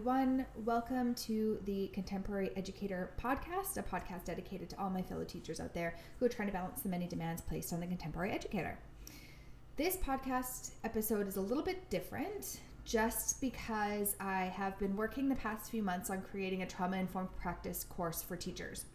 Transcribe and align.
everyone. 0.00 0.46
Welcome 0.64 1.14
to 1.26 1.58
the 1.66 1.88
Contemporary 1.88 2.52
Educator 2.56 3.10
Podcast, 3.22 3.76
a 3.76 3.82
podcast 3.82 4.24
dedicated 4.24 4.70
to 4.70 4.80
all 4.80 4.88
my 4.88 5.02
fellow 5.02 5.24
teachers 5.24 5.60
out 5.60 5.74
there 5.74 5.94
who 6.18 6.24
are 6.24 6.28
trying 6.30 6.48
to 6.48 6.54
balance 6.54 6.80
the 6.80 6.88
many 6.88 7.06
demands 7.06 7.42
placed 7.42 7.70
on 7.74 7.80
the 7.80 7.86
contemporary 7.86 8.30
educator. 8.30 8.78
This 9.76 9.96
podcast 9.96 10.70
episode 10.84 11.28
is 11.28 11.36
a 11.36 11.40
little 11.42 11.62
bit 11.62 11.90
different 11.90 12.60
just 12.86 13.42
because 13.42 14.16
I 14.18 14.44
have 14.44 14.78
been 14.78 14.96
working 14.96 15.28
the 15.28 15.34
past 15.34 15.70
few 15.70 15.82
months 15.82 16.08
on 16.08 16.22
creating 16.22 16.62
a 16.62 16.66
trauma 16.66 16.96
informed 16.96 17.36
practice 17.36 17.84
course 17.84 18.22
for 18.22 18.36
teachers. 18.36 18.86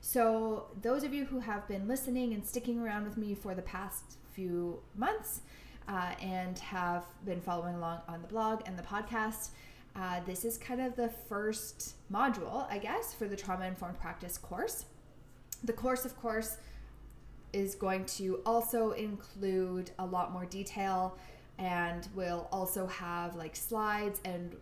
So, 0.00 0.66
those 0.82 1.04
of 1.04 1.14
you 1.14 1.24
who 1.24 1.38
have 1.38 1.68
been 1.68 1.86
listening 1.86 2.34
and 2.34 2.44
sticking 2.44 2.80
around 2.80 3.04
with 3.04 3.16
me 3.16 3.36
for 3.36 3.54
the 3.54 3.62
past 3.62 4.16
few 4.32 4.80
months, 4.96 5.42
uh, 5.88 6.12
and 6.20 6.58
have 6.58 7.06
been 7.24 7.40
following 7.40 7.74
along 7.74 8.00
on 8.08 8.20
the 8.20 8.28
blog 8.28 8.60
and 8.66 8.78
the 8.78 8.82
podcast, 8.82 9.50
uh, 9.98 10.20
this 10.26 10.44
is 10.44 10.56
kind 10.58 10.80
of 10.80 10.94
the 10.96 11.08
first 11.08 11.94
module, 12.12 12.70
I 12.70 12.78
guess, 12.78 13.12
for 13.14 13.26
the 13.26 13.36
trauma 13.36 13.66
informed 13.66 13.98
practice 13.98 14.38
course. 14.38 14.84
The 15.64 15.72
course, 15.72 16.04
of 16.04 16.16
course, 16.16 16.58
is 17.52 17.74
going 17.74 18.04
to 18.04 18.40
also 18.46 18.92
include 18.92 19.90
a 19.98 20.06
lot 20.06 20.32
more 20.32 20.44
detail 20.44 21.18
and 21.58 22.06
will 22.14 22.48
also 22.52 22.86
have 22.86 23.34
like 23.34 23.56
slides 23.56 24.20
and 24.24 24.54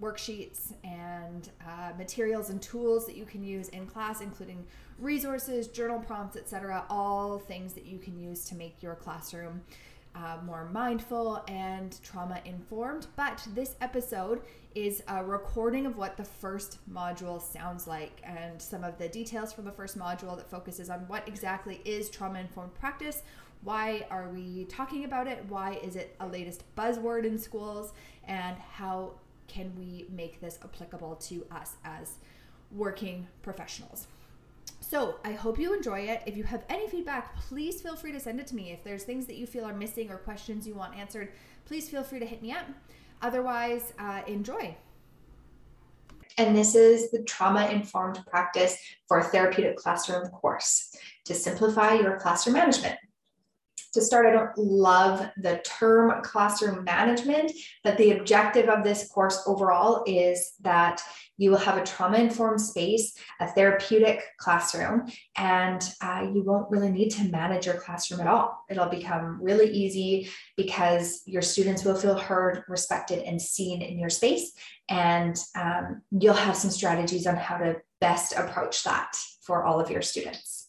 worksheets 0.00 0.74
and 0.84 1.50
uh, 1.66 1.92
materials 1.96 2.50
and 2.50 2.60
tools 2.60 3.06
that 3.06 3.16
you 3.16 3.24
can 3.24 3.42
use 3.42 3.68
in 3.70 3.86
class 3.86 4.20
including 4.20 4.64
resources 4.98 5.68
journal 5.68 5.98
prompts 6.00 6.36
etc 6.36 6.84
all 6.90 7.38
things 7.38 7.72
that 7.72 7.86
you 7.86 7.96
can 7.98 8.18
use 8.18 8.44
to 8.44 8.54
make 8.56 8.82
your 8.82 8.94
classroom 8.94 9.62
uh, 10.14 10.38
more 10.44 10.68
mindful 10.72 11.44
and 11.48 12.00
trauma 12.02 12.40
informed. 12.44 13.06
But 13.16 13.46
this 13.54 13.74
episode 13.80 14.42
is 14.74 15.02
a 15.08 15.24
recording 15.24 15.86
of 15.86 15.96
what 15.96 16.16
the 16.16 16.24
first 16.24 16.78
module 16.92 17.40
sounds 17.40 17.86
like 17.86 18.20
and 18.24 18.60
some 18.60 18.84
of 18.84 18.98
the 18.98 19.08
details 19.08 19.52
from 19.52 19.64
the 19.64 19.72
first 19.72 19.98
module 19.98 20.36
that 20.36 20.50
focuses 20.50 20.90
on 20.90 21.00
what 21.00 21.26
exactly 21.28 21.80
is 21.84 22.10
trauma 22.10 22.40
informed 22.40 22.74
practice. 22.74 23.22
Why 23.62 24.06
are 24.10 24.28
we 24.28 24.64
talking 24.64 25.04
about 25.04 25.26
it? 25.26 25.44
Why 25.48 25.78
is 25.82 25.96
it 25.96 26.16
a 26.20 26.26
latest 26.26 26.64
buzzword 26.76 27.24
in 27.24 27.38
schools? 27.38 27.92
And 28.26 28.56
how 28.58 29.12
can 29.48 29.72
we 29.76 30.06
make 30.10 30.40
this 30.40 30.58
applicable 30.62 31.16
to 31.16 31.46
us 31.50 31.76
as 31.84 32.16
working 32.70 33.26
professionals? 33.42 34.06
So 34.88 35.16
I 35.24 35.32
hope 35.32 35.58
you 35.58 35.74
enjoy 35.74 36.00
it. 36.00 36.22
If 36.26 36.36
you 36.36 36.44
have 36.44 36.62
any 36.68 36.86
feedback, 36.88 37.36
please 37.36 37.80
feel 37.80 37.96
free 37.96 38.12
to 38.12 38.20
send 38.20 38.38
it 38.38 38.46
to 38.48 38.54
me. 38.54 38.70
If 38.70 38.84
there's 38.84 39.02
things 39.02 39.24
that 39.26 39.36
you 39.36 39.46
feel 39.46 39.64
are 39.64 39.74
missing 39.74 40.10
or 40.10 40.18
questions 40.18 40.66
you 40.66 40.74
want 40.74 40.94
answered, 40.94 41.32
please 41.64 41.88
feel 41.88 42.02
free 42.02 42.18
to 42.18 42.26
hit 42.26 42.42
me 42.42 42.52
up. 42.52 42.66
Otherwise, 43.22 43.94
uh, 43.98 44.20
enjoy. 44.26 44.76
And 46.36 46.54
this 46.54 46.74
is 46.74 47.10
the 47.10 47.22
trauma 47.22 47.66
informed 47.68 48.22
practice 48.26 48.76
for 49.08 49.22
therapeutic 49.22 49.76
classroom 49.76 50.28
course 50.28 50.94
to 51.24 51.34
simplify 51.34 51.94
your 51.94 52.18
classroom 52.18 52.54
management. 52.54 52.96
To 53.94 54.02
start, 54.02 54.26
I 54.26 54.32
don't 54.32 54.58
love 54.58 55.30
the 55.36 55.62
term 55.64 56.20
classroom 56.22 56.82
management, 56.82 57.52
but 57.84 57.96
the 57.96 58.10
objective 58.10 58.68
of 58.68 58.82
this 58.82 59.08
course 59.08 59.40
overall 59.46 60.02
is 60.04 60.54
that 60.62 61.00
you 61.36 61.52
will 61.52 61.58
have 61.58 61.78
a 61.78 61.84
trauma 61.84 62.18
informed 62.18 62.60
space, 62.60 63.16
a 63.38 63.46
therapeutic 63.46 64.24
classroom, 64.38 65.08
and 65.36 65.80
uh, 66.00 66.26
you 66.34 66.42
won't 66.42 66.70
really 66.72 66.90
need 66.90 67.10
to 67.10 67.28
manage 67.28 67.66
your 67.66 67.76
classroom 67.76 68.20
at 68.20 68.26
all. 68.26 68.64
It'll 68.68 68.88
become 68.88 69.38
really 69.40 69.70
easy 69.70 70.28
because 70.56 71.22
your 71.24 71.42
students 71.42 71.84
will 71.84 71.94
feel 71.94 72.18
heard, 72.18 72.64
respected, 72.68 73.20
and 73.20 73.40
seen 73.40 73.80
in 73.80 73.96
your 73.96 74.10
space. 74.10 74.54
And 74.88 75.36
um, 75.54 76.02
you'll 76.10 76.34
have 76.34 76.56
some 76.56 76.70
strategies 76.70 77.28
on 77.28 77.36
how 77.36 77.58
to 77.58 77.76
best 78.00 78.34
approach 78.36 78.82
that 78.82 79.16
for 79.42 79.64
all 79.64 79.80
of 79.80 79.88
your 79.88 80.02
students. 80.02 80.63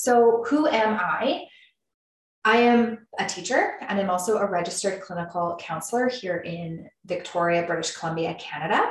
So, 0.00 0.42
who 0.48 0.66
am 0.66 0.98
I? 0.98 1.44
I 2.42 2.56
am 2.56 3.06
a 3.18 3.26
teacher 3.26 3.74
and 3.82 4.00
I'm 4.00 4.08
also 4.08 4.38
a 4.38 4.50
registered 4.50 5.02
clinical 5.02 5.58
counselor 5.60 6.08
here 6.08 6.38
in 6.38 6.88
Victoria, 7.04 7.66
British 7.66 7.94
Columbia, 7.94 8.34
Canada. 8.40 8.90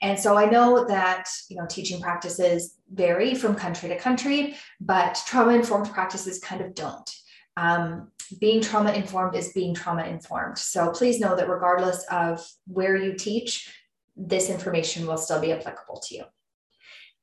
And 0.00 0.18
so 0.18 0.38
I 0.38 0.46
know 0.46 0.86
that 0.86 1.28
you 1.50 1.56
know 1.56 1.66
teaching 1.66 2.00
practices 2.00 2.78
vary 2.90 3.34
from 3.34 3.54
country 3.54 3.90
to 3.90 3.98
country, 3.98 4.56
but 4.80 5.22
trauma 5.26 5.52
informed 5.52 5.90
practices 5.90 6.38
kind 6.38 6.62
of 6.62 6.74
don't. 6.74 7.10
Um, 7.58 8.10
being 8.40 8.62
trauma 8.62 8.92
informed 8.92 9.36
is 9.36 9.52
being 9.52 9.74
trauma 9.74 10.04
informed. 10.04 10.56
So 10.56 10.90
please 10.90 11.20
know 11.20 11.36
that 11.36 11.50
regardless 11.50 12.02
of 12.10 12.42
where 12.66 12.96
you 12.96 13.12
teach, 13.12 13.70
this 14.16 14.48
information 14.48 15.06
will 15.06 15.18
still 15.18 15.42
be 15.42 15.52
applicable 15.52 16.00
to 16.06 16.14
you 16.14 16.24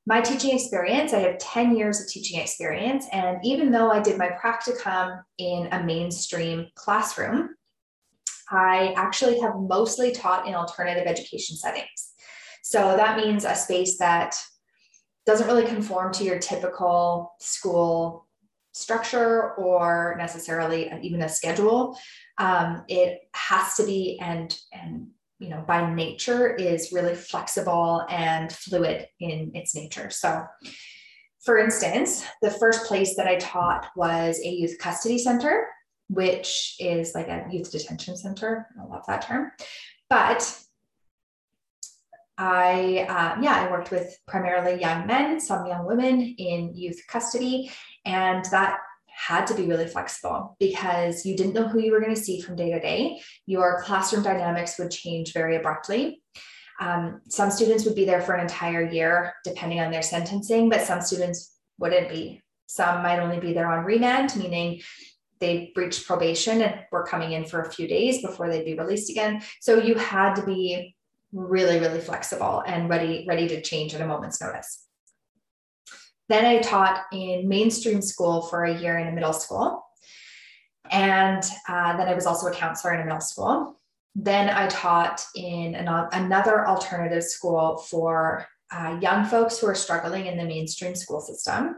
my 0.06 0.20
teaching 0.20 0.54
experience, 0.54 1.12
I 1.12 1.20
have 1.20 1.38
10 1.38 1.76
years 1.76 2.00
of 2.00 2.08
teaching 2.08 2.40
experience. 2.40 3.06
And 3.12 3.38
even 3.44 3.70
though 3.70 3.90
I 3.90 4.00
did 4.00 4.18
my 4.18 4.30
practicum 4.30 5.22
in 5.38 5.68
a 5.70 5.82
mainstream 5.82 6.66
classroom, 6.74 7.50
I 8.50 8.92
actually 8.96 9.40
have 9.40 9.54
mostly 9.56 10.12
taught 10.12 10.46
in 10.46 10.54
alternative 10.54 11.06
education 11.06 11.56
settings. 11.56 12.12
So 12.62 12.96
that 12.96 13.16
means 13.16 13.44
a 13.44 13.54
space 13.54 13.98
that 13.98 14.36
doesn't 15.24 15.46
really 15.46 15.66
conform 15.66 16.12
to 16.14 16.24
your 16.24 16.38
typical 16.38 17.34
school 17.38 18.26
structure 18.72 19.54
or 19.54 20.16
necessarily 20.18 20.90
even 21.02 21.22
a 21.22 21.28
schedule. 21.28 21.96
Um, 22.38 22.84
it 22.88 23.20
has 23.34 23.76
to 23.76 23.84
be 23.84 24.18
and 24.20 24.56
and 24.72 25.08
you 25.42 25.48
know, 25.48 25.64
by 25.66 25.92
nature 25.92 26.54
is 26.54 26.92
really 26.92 27.16
flexible 27.16 28.06
and 28.08 28.52
fluid 28.52 29.08
in 29.18 29.50
its 29.54 29.74
nature. 29.74 30.08
So, 30.08 30.44
for 31.44 31.58
instance, 31.58 32.24
the 32.42 32.50
first 32.52 32.86
place 32.86 33.16
that 33.16 33.26
I 33.26 33.36
taught 33.36 33.88
was 33.96 34.38
a 34.38 34.48
youth 34.48 34.78
custody 34.78 35.18
center, 35.18 35.66
which 36.08 36.76
is 36.78 37.12
like 37.16 37.26
a 37.26 37.44
youth 37.50 37.72
detention 37.72 38.16
center. 38.16 38.68
I 38.80 38.86
love 38.86 39.02
that 39.08 39.22
term. 39.22 39.50
But 40.08 40.56
I, 42.38 43.04
uh, 43.08 43.42
yeah, 43.42 43.66
I 43.66 43.70
worked 43.70 43.90
with 43.90 44.16
primarily 44.28 44.80
young 44.80 45.08
men, 45.08 45.40
some 45.40 45.66
young 45.66 45.84
women 45.84 46.20
in 46.20 46.72
youth 46.76 47.02
custody, 47.08 47.72
and 48.04 48.44
that 48.52 48.78
had 49.28 49.46
to 49.46 49.54
be 49.54 49.66
really 49.66 49.86
flexible 49.86 50.56
because 50.58 51.24
you 51.24 51.36
didn't 51.36 51.52
know 51.52 51.68
who 51.68 51.80
you 51.80 51.92
were 51.92 52.00
going 52.00 52.14
to 52.14 52.20
see 52.20 52.40
from 52.40 52.56
day 52.56 52.72
to 52.72 52.80
day. 52.80 53.20
Your 53.46 53.80
classroom 53.82 54.24
dynamics 54.24 54.78
would 54.78 54.90
change 54.90 55.32
very 55.32 55.56
abruptly. 55.56 56.22
Um, 56.80 57.20
some 57.28 57.50
students 57.52 57.84
would 57.84 57.94
be 57.94 58.04
there 58.04 58.20
for 58.20 58.34
an 58.34 58.40
entire 58.40 58.90
year, 58.90 59.34
depending 59.44 59.78
on 59.78 59.92
their 59.92 60.02
sentencing, 60.02 60.68
but 60.68 60.80
some 60.80 61.00
students 61.00 61.56
wouldn't 61.78 62.08
be. 62.08 62.42
Some 62.66 63.02
might 63.02 63.20
only 63.20 63.38
be 63.38 63.52
there 63.52 63.70
on 63.70 63.84
remand, 63.84 64.34
meaning 64.34 64.80
they 65.38 65.70
breached 65.74 66.06
probation 66.06 66.60
and 66.60 66.80
were 66.90 67.06
coming 67.06 67.32
in 67.32 67.44
for 67.44 67.60
a 67.60 67.70
few 67.70 67.86
days 67.86 68.22
before 68.22 68.50
they'd 68.50 68.64
be 68.64 68.74
released 68.74 69.10
again. 69.10 69.42
So 69.60 69.78
you 69.78 69.94
had 69.94 70.34
to 70.34 70.44
be 70.44 70.96
really, 71.32 71.78
really 71.78 72.00
flexible 72.00 72.64
and 72.66 72.88
ready, 72.88 73.24
ready 73.28 73.46
to 73.48 73.62
change 73.62 73.94
at 73.94 74.00
a 74.00 74.06
moment's 74.06 74.40
notice. 74.40 74.86
Then 76.32 76.46
I 76.46 76.60
taught 76.60 77.04
in 77.12 77.46
mainstream 77.46 78.00
school 78.00 78.40
for 78.40 78.64
a 78.64 78.74
year 78.74 78.96
in 78.96 79.06
a 79.06 79.12
middle 79.12 79.34
school. 79.34 79.84
And 80.90 81.44
uh, 81.68 81.94
then 81.98 82.08
I 82.08 82.14
was 82.14 82.24
also 82.24 82.46
a 82.46 82.54
counselor 82.54 82.94
in 82.94 83.02
a 83.02 83.04
middle 83.04 83.20
school. 83.20 83.76
Then 84.14 84.48
I 84.48 84.66
taught 84.68 85.22
in 85.36 85.74
an, 85.74 85.88
another 85.88 86.66
alternative 86.66 87.22
school 87.22 87.76
for 87.76 88.46
uh, 88.70 88.98
young 89.02 89.26
folks 89.26 89.58
who 89.58 89.66
are 89.66 89.74
struggling 89.74 90.24
in 90.24 90.38
the 90.38 90.44
mainstream 90.44 90.94
school 90.94 91.20
system. 91.20 91.76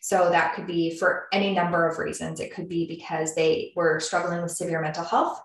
So 0.00 0.30
that 0.30 0.54
could 0.54 0.66
be 0.66 0.96
for 0.96 1.26
any 1.30 1.52
number 1.52 1.86
of 1.86 1.98
reasons. 1.98 2.40
It 2.40 2.54
could 2.54 2.70
be 2.70 2.86
because 2.86 3.34
they 3.34 3.74
were 3.76 4.00
struggling 4.00 4.40
with 4.40 4.52
severe 4.52 4.80
mental 4.80 5.04
health. 5.04 5.42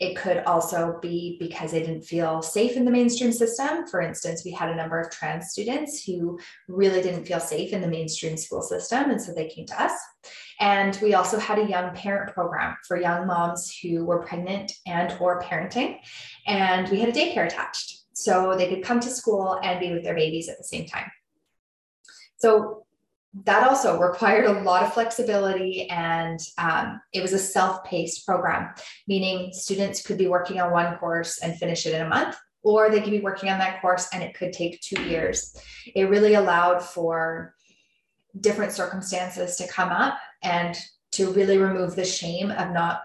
It 0.00 0.16
could 0.16 0.44
also 0.44 0.98
be 1.02 1.36
because 1.40 1.72
they 1.72 1.80
didn't 1.80 2.02
feel 2.02 2.40
safe 2.40 2.76
in 2.76 2.84
the 2.84 2.90
mainstream 2.90 3.32
system. 3.32 3.86
For 3.88 4.00
instance, 4.00 4.42
we 4.44 4.52
had 4.52 4.68
a 4.68 4.76
number 4.76 5.00
of 5.00 5.10
trans 5.10 5.50
students 5.50 6.04
who 6.04 6.38
really 6.68 7.02
didn't 7.02 7.24
feel 7.24 7.40
safe 7.40 7.72
in 7.72 7.80
the 7.80 7.88
mainstream 7.88 8.36
school 8.36 8.62
system, 8.62 9.10
and 9.10 9.20
so 9.20 9.32
they 9.34 9.48
came 9.48 9.66
to 9.66 9.82
us. 9.82 9.92
And 10.60 10.96
we 11.02 11.14
also 11.14 11.38
had 11.38 11.58
a 11.58 11.68
young 11.68 11.94
parent 11.94 12.32
program 12.32 12.76
for 12.86 13.00
young 13.00 13.26
moms 13.26 13.76
who 13.82 14.04
were 14.04 14.24
pregnant 14.24 14.72
and 14.86 15.16
or 15.20 15.42
parenting, 15.42 15.98
and 16.46 16.88
we 16.88 17.00
had 17.00 17.08
a 17.08 17.12
daycare 17.12 17.46
attached. 17.46 18.04
So 18.12 18.56
they 18.56 18.68
could 18.68 18.84
come 18.84 19.00
to 19.00 19.10
school 19.10 19.60
and 19.62 19.80
be 19.80 19.92
with 19.92 20.04
their 20.04 20.14
babies 20.14 20.48
at 20.48 20.58
the 20.58 20.64
same 20.64 20.86
time. 20.86 21.10
So 22.38 22.86
that 23.44 23.68
also 23.68 24.00
required 24.00 24.46
a 24.46 24.62
lot 24.62 24.82
of 24.82 24.94
flexibility 24.94 25.88
and 25.90 26.40
um, 26.56 27.00
it 27.12 27.20
was 27.20 27.32
a 27.32 27.38
self-paced 27.38 28.24
program 28.26 28.72
meaning 29.06 29.52
students 29.52 30.02
could 30.02 30.18
be 30.18 30.28
working 30.28 30.60
on 30.60 30.72
one 30.72 30.96
course 30.96 31.38
and 31.38 31.58
finish 31.58 31.86
it 31.86 31.94
in 31.94 32.02
a 32.02 32.08
month 32.08 32.36
or 32.62 32.90
they 32.90 33.00
could 33.00 33.10
be 33.10 33.20
working 33.20 33.50
on 33.50 33.58
that 33.58 33.80
course 33.80 34.08
and 34.12 34.22
it 34.22 34.34
could 34.34 34.52
take 34.52 34.80
two 34.80 35.02
years 35.02 35.56
it 35.94 36.04
really 36.04 36.34
allowed 36.34 36.82
for 36.82 37.54
different 38.40 38.72
circumstances 38.72 39.56
to 39.56 39.68
come 39.68 39.90
up 39.90 40.18
and 40.42 40.76
to 41.12 41.30
really 41.32 41.58
remove 41.58 41.96
the 41.96 42.04
shame 42.04 42.50
of 42.50 42.72
not 42.72 43.02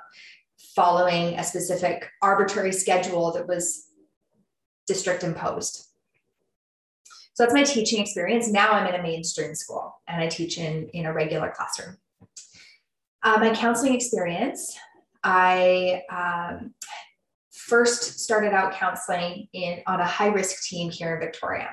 following 0.75 1.37
a 1.37 1.43
specific 1.43 2.09
arbitrary 2.21 2.71
schedule 2.71 3.31
that 3.31 3.47
was 3.47 3.87
district 4.87 5.23
imposed. 5.23 5.87
So 7.33 7.43
that's 7.43 7.53
my 7.53 7.63
teaching 7.63 7.99
experience. 7.99 8.47
Now 8.47 8.73
I'm 8.73 8.87
in 8.87 8.99
a 8.99 9.03
mainstream 9.03 9.55
school 9.55 9.95
and 10.07 10.21
I 10.21 10.27
teach 10.27 10.57
in, 10.57 10.87
in 10.89 11.05
a 11.05 11.13
regular 11.13 11.51
classroom. 11.55 11.97
Uh, 13.23 13.37
my 13.39 13.53
counseling 13.55 13.95
experience, 13.95 14.77
I 15.23 16.03
um, 16.11 16.73
first 17.51 18.19
started 18.19 18.53
out 18.53 18.73
counseling 18.73 19.47
in 19.53 19.81
on 19.87 20.01
a 20.01 20.05
high 20.05 20.27
risk 20.27 20.63
team 20.67 20.91
here 20.91 21.15
in 21.15 21.21
Victoria. 21.21 21.69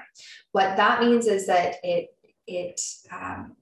What 0.53 0.77
that 0.77 1.03
means 1.03 1.27
is 1.27 1.47
that 1.49 1.77
it 1.83 2.09
it 2.47 2.81
um, 3.13 3.57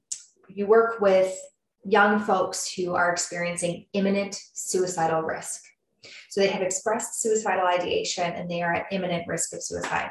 you 0.49 0.67
work 0.67 1.01
with 1.01 1.37
young 1.85 2.21
folks 2.21 2.73
who 2.73 2.95
are 2.95 3.11
experiencing 3.11 3.87
imminent 3.93 4.39
suicidal 4.53 5.23
risk. 5.23 5.63
So 6.29 6.41
they 6.41 6.49
have 6.49 6.63
expressed 6.63 7.23
suicidal 7.23 7.67
ideation 7.67 8.31
and 8.33 8.51
they 8.51 8.63
are 8.63 8.75
at 8.75 8.87
imminent 8.93 9.27
risk 9.27 9.55
of 9.55 9.63
suicide. 9.63 10.11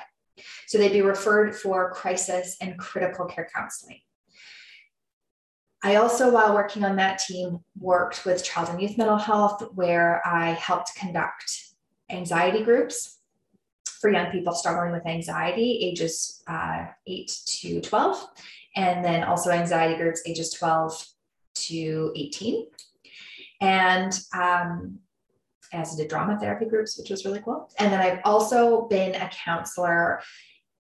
So 0.68 0.78
they'd 0.78 0.92
be 0.92 1.02
referred 1.02 1.56
for 1.56 1.92
crisis 1.92 2.58
and 2.62 2.78
critical 2.78 3.26
care 3.26 3.50
counseling. 3.54 4.02
I 5.84 5.96
also, 5.96 6.32
while 6.32 6.56
working 6.56 6.84
on 6.84 6.96
that 6.96 7.20
team, 7.20 7.60
worked 7.80 8.26
with 8.26 8.44
child 8.44 8.70
and 8.70 8.82
youth 8.82 8.98
mental 8.98 9.18
health, 9.18 9.64
where 9.76 10.22
I 10.26 10.52
helped 10.52 10.96
conduct 10.96 11.74
anxiety 12.10 12.64
groups 12.64 13.20
for 14.00 14.12
young 14.12 14.32
people 14.32 14.54
struggling 14.54 14.92
with 14.92 15.06
anxiety, 15.06 15.80
ages 15.84 16.44
uh, 16.48 16.86
8 17.06 17.32
to 17.46 17.82
12, 17.82 18.28
and 18.76 19.04
then 19.04 19.24
also 19.24 19.52
anxiety 19.52 19.96
groups 19.96 20.22
ages 20.26 20.52
12 20.52 21.08
to 21.56 22.14
18. 22.16 22.68
And 23.62 24.20
um, 24.36 25.00
as 25.74 25.96
did 25.96 26.08
drama 26.08 26.40
therapy 26.40 26.66
groups, 26.66 26.98
which 26.98 27.10
was 27.10 27.26
really 27.26 27.42
cool. 27.42 27.70
And 27.80 27.92
then 27.92 28.00
I've 28.00 28.20
also 28.24 28.88
been 28.88 29.16
a 29.16 29.30
counselor 29.30 30.22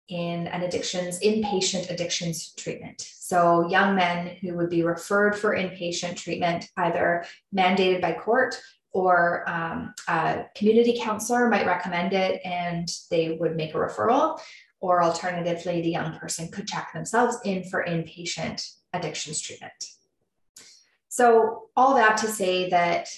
in 0.10 0.48
an 0.48 0.64
addictions, 0.64 1.20
inpatient 1.20 1.90
addictions 1.90 2.54
treatment. 2.54 3.02
So 3.02 3.68
young 3.68 3.96
men 3.96 4.38
who 4.42 4.56
would 4.56 4.70
be 4.70 4.84
referred 4.84 5.36
for 5.36 5.56
inpatient 5.56 6.16
treatment, 6.16 6.70
either 6.78 7.26
mandated 7.54 8.02
by 8.02 8.14
court 8.14 8.60
or 8.92 9.48
um, 9.50 9.94
a 10.08 10.46
community 10.56 10.98
counselor 11.00 11.50
might 11.50 11.68
recommend 11.68 12.14
it 12.14 12.42
and 12.46 12.90
they 13.12 13.38
would 13.40 13.56
make 13.56 13.74
a 13.74 13.78
referral. 13.78 14.40
Or 14.80 15.04
alternatively, 15.04 15.82
the 15.82 15.90
young 15.90 16.18
person 16.18 16.50
could 16.50 16.68
check 16.68 16.94
themselves 16.94 17.38
in 17.44 17.64
for 17.64 17.84
inpatient 17.84 18.76
addictions 18.94 19.42
treatment. 19.42 19.74
So, 21.10 21.64
all 21.76 21.96
that 21.96 22.18
to 22.18 22.28
say 22.28 22.70
that 22.70 23.10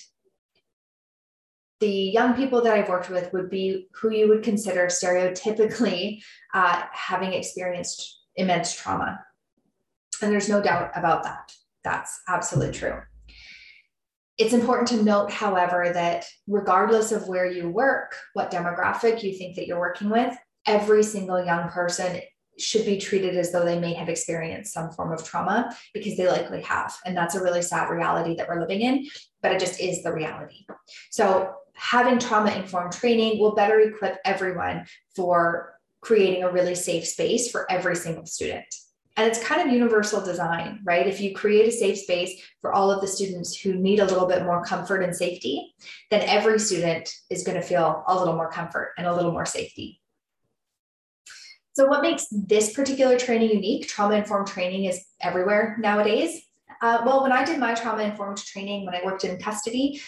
the 1.80 1.88
young 1.88 2.36
people 2.36 2.62
that 2.62 2.74
I've 2.74 2.90
worked 2.90 3.10
with 3.10 3.32
would 3.34 3.50
be 3.50 3.88
who 3.94 4.12
you 4.12 4.28
would 4.28 4.44
consider 4.44 4.88
stereotypically 4.88 6.22
uh, 6.54 6.84
having 6.92 7.34
experienced 7.34 8.22
immense 8.36 8.74
trauma. 8.74 9.20
And 10.22 10.32
there's 10.32 10.50
no 10.50 10.62
doubt 10.62 10.92
about 10.96 11.24
that. 11.24 11.54
That's 11.84 12.22
absolutely 12.28 12.74
true. 12.74 13.02
It's 14.38 14.54
important 14.54 14.88
to 14.90 15.04
note, 15.04 15.32
however, 15.32 15.92
that 15.94 16.26
regardless 16.48 17.12
of 17.12 17.28
where 17.28 17.50
you 17.50 17.70
work, 17.70 18.16
what 18.34 18.52
demographic 18.52 19.22
you 19.22 19.34
think 19.34 19.56
that 19.56 19.68
you're 19.68 19.80
working 19.80 20.10
with, 20.10 20.36
every 20.66 21.04
single 21.04 21.44
young 21.44 21.70
person 21.70 22.22
should 22.58 22.86
be 22.86 22.98
treated 22.98 23.38
as 23.38 23.52
though 23.52 23.64
they 23.64 23.80
may 23.80 23.94
have 23.94 24.10
experienced 24.10 24.74
some 24.74 24.92
form 24.92 25.14
of 25.14 25.24
trauma 25.24 25.74
because 25.94 26.18
they 26.18 26.28
likely 26.28 26.62
have. 26.62 26.94
And 27.06 27.16
that's 27.16 27.36
a 27.36 27.44
really 27.44 27.62
sad 27.62 27.90
reality 27.90 28.36
that 28.36 28.48
we're 28.48 28.60
living 28.60 28.82
in, 28.82 29.08
but 29.42 29.52
it 29.52 29.60
just 29.60 29.80
is 29.80 30.04
the 30.04 30.14
reality. 30.14 30.66
So, 31.10 31.54
having 31.80 32.20
trauma 32.20 32.52
informed 32.52 32.92
training 32.92 33.40
will 33.40 33.56
better 33.56 33.80
equip 33.80 34.18
everyone 34.26 34.86
for 35.16 35.80
creating 36.02 36.44
a 36.44 36.52
really 36.52 36.76
safe 36.76 37.08
space 37.08 37.50
for 37.50 37.70
every 37.72 37.96
single 37.96 38.26
student. 38.26 38.66
And 39.16 39.28
it's 39.28 39.44
kind 39.44 39.62
of 39.62 39.74
universal 39.74 40.24
design, 40.24 40.82
right? 40.84 41.08
If 41.08 41.20
you 41.20 41.34
create 41.34 41.68
a 41.68 41.72
safe 41.72 41.98
space 41.98 42.42
for 42.62 42.74
all 42.74 42.92
of 42.92 43.02
the 43.02 43.08
students 43.08 43.58
who 43.58 43.74
need 43.74 44.00
a 44.00 44.06
little 44.06 44.28
bit 44.28 44.44
more 44.44 44.64
comfort 44.64 45.02
and 45.02 45.16
safety, 45.16 45.74
then 46.10 46.22
every 46.22 46.60
student 46.60 47.14
is 47.30 47.44
going 47.44 47.60
to 47.60 47.66
feel 47.66 48.04
a 48.08 48.18
little 48.18 48.36
more 48.36 48.52
comfort 48.52 48.94
and 48.98 49.08
a 49.08 49.16
little 49.16 49.32
more 49.32 49.46
safety. 49.46 50.02
So, 51.74 51.86
what 51.86 52.02
makes 52.02 52.28
this 52.32 52.74
particular 52.74 53.18
training 53.18 53.52
unique? 53.52 53.88
Trauma 53.88 54.16
informed 54.16 54.48
training 54.48 54.86
is 54.86 55.06
everywhere 55.22 55.78
nowadays. 55.80 56.42
Uh, 56.82 57.02
well, 57.06 57.22
when 57.22 57.32
I 57.32 57.44
did 57.44 57.60
my 57.60 57.74
trauma 57.74 58.04
informed 58.04 58.38
training, 58.38 58.86
when 58.86 58.96
I 58.96 59.02
worked 59.04 59.24
in 59.24 59.38
custody, 59.38 60.02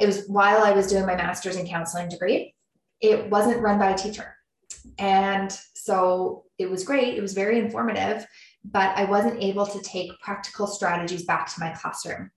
it 0.00 0.06
was 0.06 0.26
while 0.26 0.64
I 0.64 0.72
was 0.72 0.86
doing 0.86 1.06
my 1.06 1.14
master's 1.14 1.56
in 1.56 1.66
counseling 1.66 2.08
degree. 2.08 2.54
It 3.00 3.28
wasn't 3.30 3.60
run 3.60 3.78
by 3.78 3.90
a 3.90 3.98
teacher. 3.98 4.34
And 4.98 5.52
so 5.74 6.44
it 6.58 6.70
was 6.70 6.84
great. 6.84 7.16
It 7.16 7.20
was 7.20 7.34
very 7.34 7.58
informative, 7.58 8.26
but 8.64 8.96
I 8.96 9.04
wasn't 9.04 9.42
able 9.42 9.66
to 9.66 9.80
take 9.80 10.18
practical 10.20 10.66
strategies 10.66 11.24
back 11.24 11.52
to 11.52 11.60
my 11.60 11.70
classroom. 11.70 12.30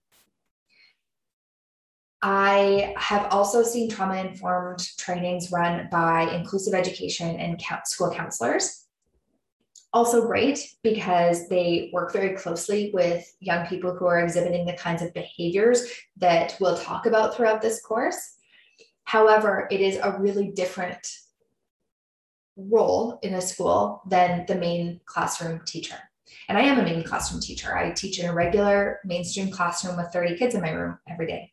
I 2.22 2.94
have 2.96 3.26
also 3.30 3.62
seen 3.62 3.90
trauma 3.90 4.16
informed 4.16 4.88
trainings 4.96 5.52
run 5.52 5.88
by 5.90 6.22
inclusive 6.34 6.72
education 6.72 7.36
and 7.36 7.62
school 7.84 8.10
counselors. 8.10 8.83
Also, 9.94 10.26
great 10.26 10.74
because 10.82 11.48
they 11.48 11.88
work 11.92 12.12
very 12.12 12.34
closely 12.34 12.90
with 12.92 13.32
young 13.38 13.64
people 13.68 13.94
who 13.94 14.06
are 14.06 14.18
exhibiting 14.18 14.66
the 14.66 14.72
kinds 14.72 15.02
of 15.02 15.14
behaviors 15.14 15.86
that 16.16 16.56
we'll 16.60 16.76
talk 16.76 17.06
about 17.06 17.36
throughout 17.36 17.62
this 17.62 17.80
course. 17.80 18.34
However, 19.04 19.68
it 19.70 19.80
is 19.80 19.98
a 20.02 20.18
really 20.18 20.50
different 20.50 21.06
role 22.56 23.20
in 23.22 23.34
a 23.34 23.40
school 23.40 24.02
than 24.08 24.44
the 24.48 24.56
main 24.56 25.00
classroom 25.06 25.60
teacher. 25.64 25.98
And 26.48 26.58
I 26.58 26.62
am 26.62 26.80
a 26.80 26.82
main 26.82 27.04
classroom 27.04 27.40
teacher. 27.40 27.76
I 27.76 27.92
teach 27.92 28.18
in 28.18 28.28
a 28.28 28.34
regular 28.34 28.98
mainstream 29.04 29.52
classroom 29.52 29.96
with 29.96 30.12
30 30.12 30.36
kids 30.36 30.56
in 30.56 30.62
my 30.62 30.70
room 30.70 30.98
every 31.08 31.28
day. 31.28 31.52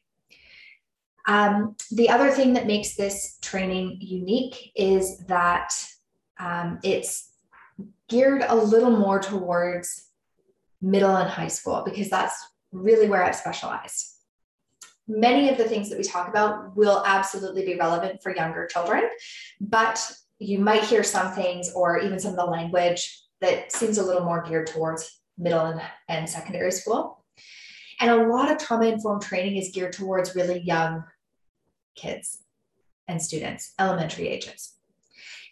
Um, 1.28 1.76
the 1.92 2.10
other 2.10 2.32
thing 2.32 2.54
that 2.54 2.66
makes 2.66 2.96
this 2.96 3.38
training 3.40 4.00
unique 4.02 4.72
is 4.76 5.20
that 5.28 5.76
um, 6.40 6.80
it's 6.84 7.31
geared 8.12 8.44
a 8.46 8.56
little 8.56 8.92
more 8.92 9.20
towards 9.20 10.10
middle 10.82 11.16
and 11.16 11.30
high 11.30 11.48
school 11.48 11.82
because 11.86 12.10
that's 12.10 12.36
really 12.74 13.08
where 13.08 13.24
I've 13.24 13.36
specialized. 13.36 14.08
Many 15.08 15.50
of 15.50 15.58
the 15.58 15.64
things 15.64 15.90
that 15.90 15.98
we 15.98 16.04
talk 16.04 16.28
about 16.28 16.76
will 16.76 17.04
absolutely 17.06 17.66
be 17.66 17.76
relevant 17.76 18.22
for 18.22 18.36
younger 18.36 18.68
children, 18.68 19.10
but 19.62 20.12
you 20.40 20.60
might 20.60 20.84
hear 20.84 21.04
some 21.04 21.32
things 21.34 21.72
or 21.74 22.00
even 22.00 22.20
some 22.20 22.32
of 22.32 22.38
the 22.38 22.46
language 22.46 23.24
that 23.40 23.72
seems 23.72 23.98
a 23.98 24.04
little 24.04 24.26
more 24.26 24.44
geared 24.44 24.68
towards 24.68 25.22
middle 25.38 25.66
and, 25.66 25.82
and 26.10 26.30
secondary 26.30 26.72
school. 26.72 27.24
And 28.02 28.12
a 28.12 28.28
lot 28.28 28.52
of 28.52 28.58
trauma 28.58 28.88
informed 28.88 29.22
training 29.22 29.56
is 29.56 29.72
geared 29.74 29.94
towards 29.94 30.36
really 30.36 30.60
young 30.60 31.04
kids 31.96 32.40
and 33.08 33.22
students, 33.22 33.74
elementary 33.80 34.28
ages. 34.28 34.74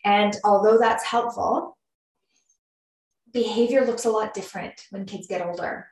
And 0.04 0.36
although 0.44 0.78
that's 0.78 1.04
helpful, 1.04 1.78
behavior 3.33 3.86
looks 3.86 4.05
a 4.05 4.12
lot 4.12 4.33
different 4.33 4.86
when 4.91 5.05
kids 5.05 5.27
get 5.27 5.45
older. 5.45 5.88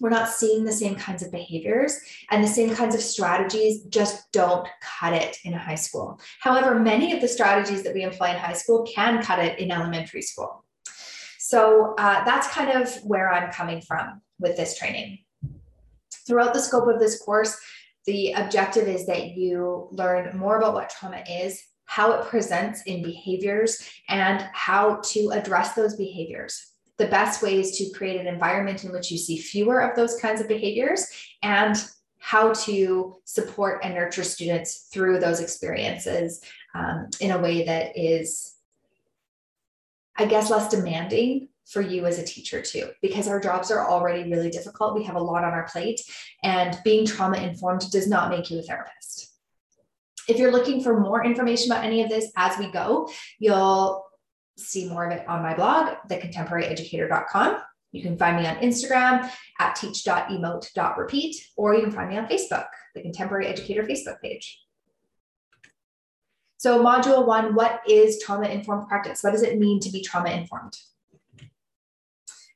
We're 0.00 0.10
not 0.10 0.30
seeing 0.30 0.64
the 0.64 0.72
same 0.72 0.96
kinds 0.96 1.22
of 1.22 1.30
behaviors 1.30 1.96
and 2.30 2.42
the 2.42 2.48
same 2.48 2.74
kinds 2.74 2.94
of 2.94 3.00
strategies 3.00 3.84
just 3.84 4.32
don't 4.32 4.66
cut 4.80 5.12
it 5.12 5.36
in 5.44 5.52
high 5.52 5.76
school. 5.76 6.20
However, 6.40 6.78
many 6.78 7.12
of 7.12 7.20
the 7.20 7.28
strategies 7.28 7.84
that 7.84 7.94
we 7.94 8.02
employ 8.02 8.30
in 8.30 8.36
high 8.36 8.54
school 8.54 8.84
can 8.84 9.22
cut 9.22 9.38
it 9.38 9.58
in 9.60 9.70
elementary 9.70 10.22
school. 10.22 10.64
So 11.38 11.94
uh, 11.98 12.24
that's 12.24 12.48
kind 12.48 12.70
of 12.82 12.92
where 13.04 13.32
I'm 13.32 13.52
coming 13.52 13.80
from 13.80 14.22
with 14.40 14.56
this 14.56 14.76
training. 14.76 15.18
Throughout 16.26 16.54
the 16.54 16.60
scope 16.60 16.88
of 16.88 16.98
this 16.98 17.22
course, 17.22 17.56
the 18.06 18.32
objective 18.32 18.88
is 18.88 19.06
that 19.06 19.36
you 19.36 19.88
learn 19.92 20.36
more 20.36 20.56
about 20.56 20.74
what 20.74 20.90
trauma 20.90 21.22
is, 21.28 21.62
how 21.96 22.12
it 22.12 22.26
presents 22.26 22.82
in 22.82 23.02
behaviors, 23.02 23.70
and 24.08 24.48
how 24.54 25.00
to 25.04 25.30
address 25.38 25.74
those 25.74 25.94
behaviors. 25.94 26.52
The 26.96 27.06
best 27.06 27.42
way 27.42 27.60
is 27.60 27.76
to 27.78 27.90
create 27.90 28.18
an 28.18 28.26
environment 28.26 28.84
in 28.84 28.92
which 28.92 29.10
you 29.10 29.18
see 29.18 29.36
fewer 29.36 29.80
of 29.80 29.94
those 29.94 30.18
kinds 30.18 30.40
of 30.40 30.48
behaviors 30.48 31.06
and 31.42 31.76
how 32.18 32.54
to 32.66 33.16
support 33.24 33.80
and 33.82 33.94
nurture 33.94 34.24
students 34.24 34.88
through 34.92 35.18
those 35.18 35.40
experiences 35.40 36.40
um, 36.74 37.08
in 37.20 37.30
a 37.32 37.42
way 37.46 37.64
that 37.64 37.92
is, 37.94 38.54
I 40.16 40.24
guess, 40.24 40.48
less 40.48 40.70
demanding 40.70 41.48
for 41.66 41.82
you 41.82 42.06
as 42.06 42.18
a 42.18 42.24
teacher 42.24 42.62
too, 42.62 42.88
because 43.02 43.28
our 43.28 43.40
jobs 43.40 43.70
are 43.70 43.86
already 43.86 44.30
really 44.30 44.50
difficult. 44.50 44.94
We 44.94 45.04
have 45.04 45.16
a 45.16 45.28
lot 45.30 45.44
on 45.44 45.52
our 45.52 45.68
plate, 45.68 46.00
and 46.42 46.78
being 46.84 47.04
trauma 47.04 47.36
informed 47.36 47.90
does 47.90 48.08
not 48.08 48.30
make 48.30 48.50
you 48.50 48.60
a 48.60 48.62
therapist. 48.62 49.31
If 50.32 50.38
you're 50.38 50.50
looking 50.50 50.82
for 50.82 50.98
more 50.98 51.22
information 51.26 51.70
about 51.70 51.84
any 51.84 52.02
of 52.02 52.08
this 52.08 52.32
as 52.38 52.58
we 52.58 52.68
go, 52.68 53.10
you'll 53.38 54.02
see 54.56 54.88
more 54.88 55.04
of 55.04 55.12
it 55.12 55.28
on 55.28 55.42
my 55.42 55.52
blog, 55.52 55.94
thecontemporaryeducator.com. 56.08 57.58
You 57.90 58.02
can 58.02 58.16
find 58.16 58.38
me 58.38 58.46
on 58.46 58.56
Instagram 58.56 59.30
at 59.60 59.76
teach.emote.repeat, 59.76 61.36
or 61.58 61.74
you 61.74 61.82
can 61.82 61.92
find 61.92 62.08
me 62.08 62.16
on 62.16 62.28
Facebook, 62.28 62.64
the 62.94 63.02
Contemporary 63.02 63.46
Educator 63.46 63.82
Facebook 63.82 64.22
page. 64.22 64.58
So, 66.56 66.82
module 66.82 67.26
one 67.26 67.54
what 67.54 67.82
is 67.86 68.22
trauma 68.22 68.48
informed 68.48 68.88
practice? 68.88 69.22
What 69.22 69.32
does 69.32 69.42
it 69.42 69.58
mean 69.58 69.80
to 69.80 69.90
be 69.90 70.00
trauma 70.00 70.30
informed? 70.30 70.78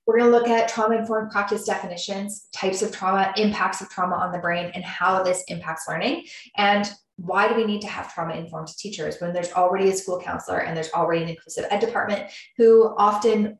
We're 0.06 0.18
going 0.18 0.30
to 0.32 0.38
look 0.38 0.48
at 0.48 0.70
trauma 0.70 0.96
informed 0.96 1.30
practice 1.30 1.64
definitions, 1.64 2.48
types 2.54 2.80
of 2.80 2.90
trauma, 2.90 3.34
impacts 3.36 3.82
of 3.82 3.90
trauma 3.90 4.14
on 4.14 4.32
the 4.32 4.38
brain, 4.38 4.70
and 4.74 4.82
how 4.82 5.22
this 5.22 5.44
impacts 5.48 5.86
learning. 5.86 6.24
And 6.56 6.90
why 7.16 7.48
do 7.48 7.54
we 7.54 7.64
need 7.64 7.80
to 7.80 7.88
have 7.88 8.12
trauma 8.12 8.34
informed 8.34 8.68
teachers 8.76 9.16
when 9.20 9.32
there's 9.32 9.52
already 9.52 9.90
a 9.90 9.96
school 9.96 10.20
counselor 10.20 10.58
and 10.58 10.76
there's 10.76 10.92
already 10.92 11.22
an 11.22 11.28
inclusive 11.30 11.66
ed 11.70 11.80
department 11.80 12.30
who 12.56 12.94
often 12.98 13.58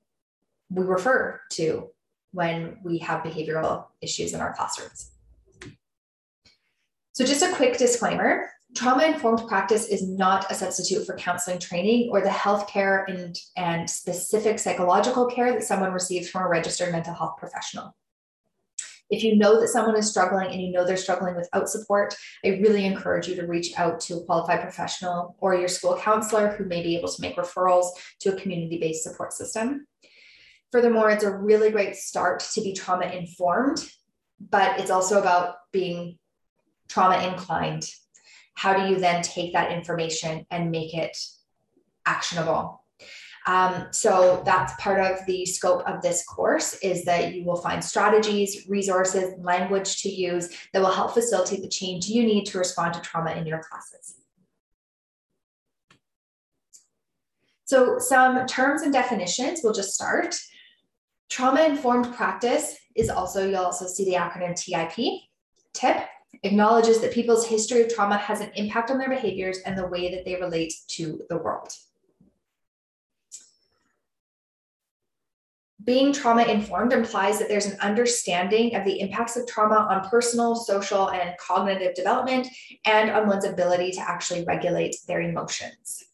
we 0.70 0.84
refer 0.84 1.40
to 1.52 1.88
when 2.32 2.76
we 2.84 2.98
have 2.98 3.22
behavioral 3.22 3.86
issues 4.02 4.34
in 4.34 4.40
our 4.40 4.54
classrooms? 4.54 5.12
So, 7.12 7.24
just 7.24 7.42
a 7.42 7.54
quick 7.54 7.78
disclaimer 7.78 8.50
trauma 8.74 9.04
informed 9.04 9.48
practice 9.48 9.88
is 9.88 10.06
not 10.06 10.50
a 10.50 10.54
substitute 10.54 11.06
for 11.06 11.16
counseling 11.16 11.58
training 11.58 12.10
or 12.12 12.20
the 12.20 12.28
healthcare 12.28 13.08
and, 13.08 13.38
and 13.56 13.88
specific 13.88 14.58
psychological 14.58 15.26
care 15.26 15.52
that 15.52 15.64
someone 15.64 15.92
receives 15.92 16.28
from 16.28 16.42
a 16.42 16.48
registered 16.48 16.92
mental 16.92 17.14
health 17.14 17.36
professional. 17.38 17.96
If 19.10 19.22
you 19.22 19.36
know 19.36 19.60
that 19.60 19.68
someone 19.68 19.96
is 19.96 20.10
struggling 20.10 20.50
and 20.50 20.60
you 20.60 20.72
know 20.72 20.84
they're 20.84 20.96
struggling 20.96 21.36
without 21.36 21.68
support, 21.68 22.14
I 22.44 22.48
really 22.48 22.84
encourage 22.84 23.28
you 23.28 23.36
to 23.36 23.46
reach 23.46 23.78
out 23.78 24.00
to 24.00 24.16
a 24.16 24.24
qualified 24.24 24.62
professional 24.62 25.36
or 25.38 25.54
your 25.54 25.68
school 25.68 25.96
counselor 25.96 26.48
who 26.48 26.64
may 26.64 26.82
be 26.82 26.96
able 26.96 27.08
to 27.08 27.22
make 27.22 27.36
referrals 27.36 27.86
to 28.20 28.34
a 28.34 28.40
community 28.40 28.78
based 28.78 29.04
support 29.04 29.32
system. 29.32 29.86
Furthermore, 30.72 31.10
it's 31.10 31.24
a 31.24 31.36
really 31.36 31.70
great 31.70 31.96
start 31.96 32.40
to 32.54 32.60
be 32.60 32.72
trauma 32.72 33.06
informed, 33.06 33.78
but 34.40 34.80
it's 34.80 34.90
also 34.90 35.20
about 35.20 35.54
being 35.72 36.18
trauma 36.88 37.18
inclined 37.28 37.88
how 38.56 38.72
do 38.74 38.90
you 38.90 38.98
then 38.98 39.22
take 39.22 39.52
that 39.52 39.70
information 39.70 40.46
and 40.50 40.70
make 40.70 40.94
it 40.94 41.16
actionable? 42.06 42.82
Um, 43.46 43.86
so 43.92 44.42
that's 44.44 44.72
part 44.82 45.00
of 45.00 45.24
the 45.26 45.46
scope 45.46 45.82
of 45.86 46.02
this 46.02 46.24
course 46.24 46.74
is 46.82 47.04
that 47.04 47.32
you 47.32 47.44
will 47.44 47.56
find 47.56 47.82
strategies, 47.82 48.66
resources, 48.68 49.34
language 49.38 50.02
to 50.02 50.08
use 50.08 50.48
that 50.72 50.82
will 50.82 50.90
help 50.90 51.14
facilitate 51.14 51.62
the 51.62 51.68
change 51.68 52.08
you 52.08 52.24
need 52.24 52.44
to 52.46 52.58
respond 52.58 52.94
to 52.94 53.00
trauma 53.00 53.30
in 53.32 53.46
your 53.46 53.60
classes. 53.62 54.16
So 57.66 57.98
some 57.98 58.46
terms 58.46 58.82
and 58.82 58.92
definitions, 58.92 59.60
we'll 59.62 59.72
just 59.72 59.94
start. 59.94 60.36
Trauma-informed 61.28 62.14
practice 62.14 62.76
is 62.96 63.10
also, 63.10 63.48
you'll 63.48 63.64
also 63.64 63.86
see 63.86 64.04
the 64.04 64.14
acronym 64.14 64.56
TIP, 64.56 65.20
TIP, 65.72 65.96
acknowledges 66.42 67.00
that 67.00 67.12
people's 67.12 67.46
history 67.46 67.82
of 67.82 67.94
trauma 67.94 68.16
has 68.16 68.40
an 68.40 68.50
impact 68.54 68.90
on 68.90 68.98
their 68.98 69.08
behaviors 69.08 69.58
and 69.66 69.76
the 69.76 69.86
way 69.86 70.12
that 70.14 70.24
they 70.24 70.36
relate 70.36 70.72
to 70.88 71.20
the 71.28 71.38
world. 71.38 71.72
Being 75.86 76.12
trauma 76.12 76.42
informed 76.42 76.92
implies 76.92 77.38
that 77.38 77.48
there's 77.48 77.66
an 77.66 77.78
understanding 77.80 78.74
of 78.74 78.84
the 78.84 79.00
impacts 79.00 79.36
of 79.36 79.46
trauma 79.46 79.86
on 79.88 80.08
personal, 80.10 80.56
social, 80.56 81.10
and 81.10 81.36
cognitive 81.38 81.94
development 81.94 82.48
and 82.84 83.08
on 83.08 83.28
one's 83.28 83.44
ability 83.44 83.92
to 83.92 84.00
actually 84.00 84.44
regulate 84.44 84.96
their 85.06 85.20
emotions 85.20 86.06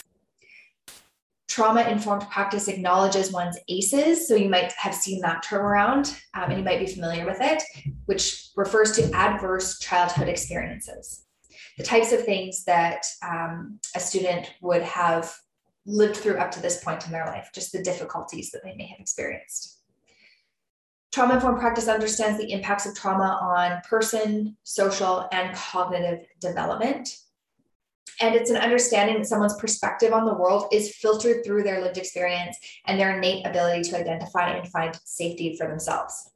trauma 1.53 1.83
informed 1.83 2.23
practice 2.31 2.67
acknowledges 2.67 3.31
one's 3.31 3.59
ACEs. 3.69 4.27
So 4.27 4.35
you 4.35 4.49
might 4.49 4.73
have 4.73 4.95
seen 4.95 5.21
that 5.21 5.43
term 5.43 5.67
around 5.67 6.17
um, 6.33 6.51
and 6.51 6.59
you 6.59 6.65
might 6.65 6.81
be 6.81 6.87
familiar 6.87 7.27
with 7.27 7.39
it, 7.43 7.63
which 8.07 8.49
refers 8.57 8.93
to 8.93 9.13
adverse 9.13 9.79
childhood 9.79 10.29
experiences. 10.29 11.27
The 11.77 11.85
types 11.85 12.13
of 12.13 12.25
things 12.25 12.65
that 12.65 13.05
um, 13.23 13.79
a 13.95 14.01
student 14.01 14.51
would 14.63 14.81
have 14.83 15.35
lived 15.87 16.17
through 16.17 16.39
up 16.39 16.51
to 16.53 16.61
this 16.63 16.83
point 16.83 17.07
in 17.07 17.13
their 17.13 17.27
life, 17.27 17.51
just 17.55 17.73
the 17.73 17.83
difficulties 17.83 18.51
that 18.51 18.63
they 18.65 18.75
may 18.77 18.87
have 18.87 19.01
experienced. 19.01 19.79
Trauma 21.13 21.35
informed 21.35 21.59
practice 21.59 21.89
understands 21.89 22.39
the 22.39 22.51
impacts 22.53 22.87
of 22.87 22.95
trauma 22.95 23.39
on 23.43 23.83
person, 23.89 24.57
social, 24.63 25.29
and 25.31 25.55
cognitive 25.55 26.27
development. 26.41 27.19
And 28.21 28.35
it's 28.35 28.51
an 28.51 28.57
understanding 28.57 29.19
that 29.19 29.27
someone's 29.27 29.57
perspective 29.57 30.13
on 30.13 30.25
the 30.25 30.35
world 30.35 30.67
is 30.73 30.97
filtered 30.97 31.45
through 31.45 31.65
their 31.65 31.83
lived 31.83 31.99
experience 31.99 32.57
and 32.87 32.99
their 32.99 33.17
innate 33.17 33.47
ability 33.47 33.83
to 33.91 33.99
identify 33.99 34.53
and 34.53 34.69
find 34.69 34.99
safety 35.05 35.57
for 35.57 35.67
themselves. 35.67 36.31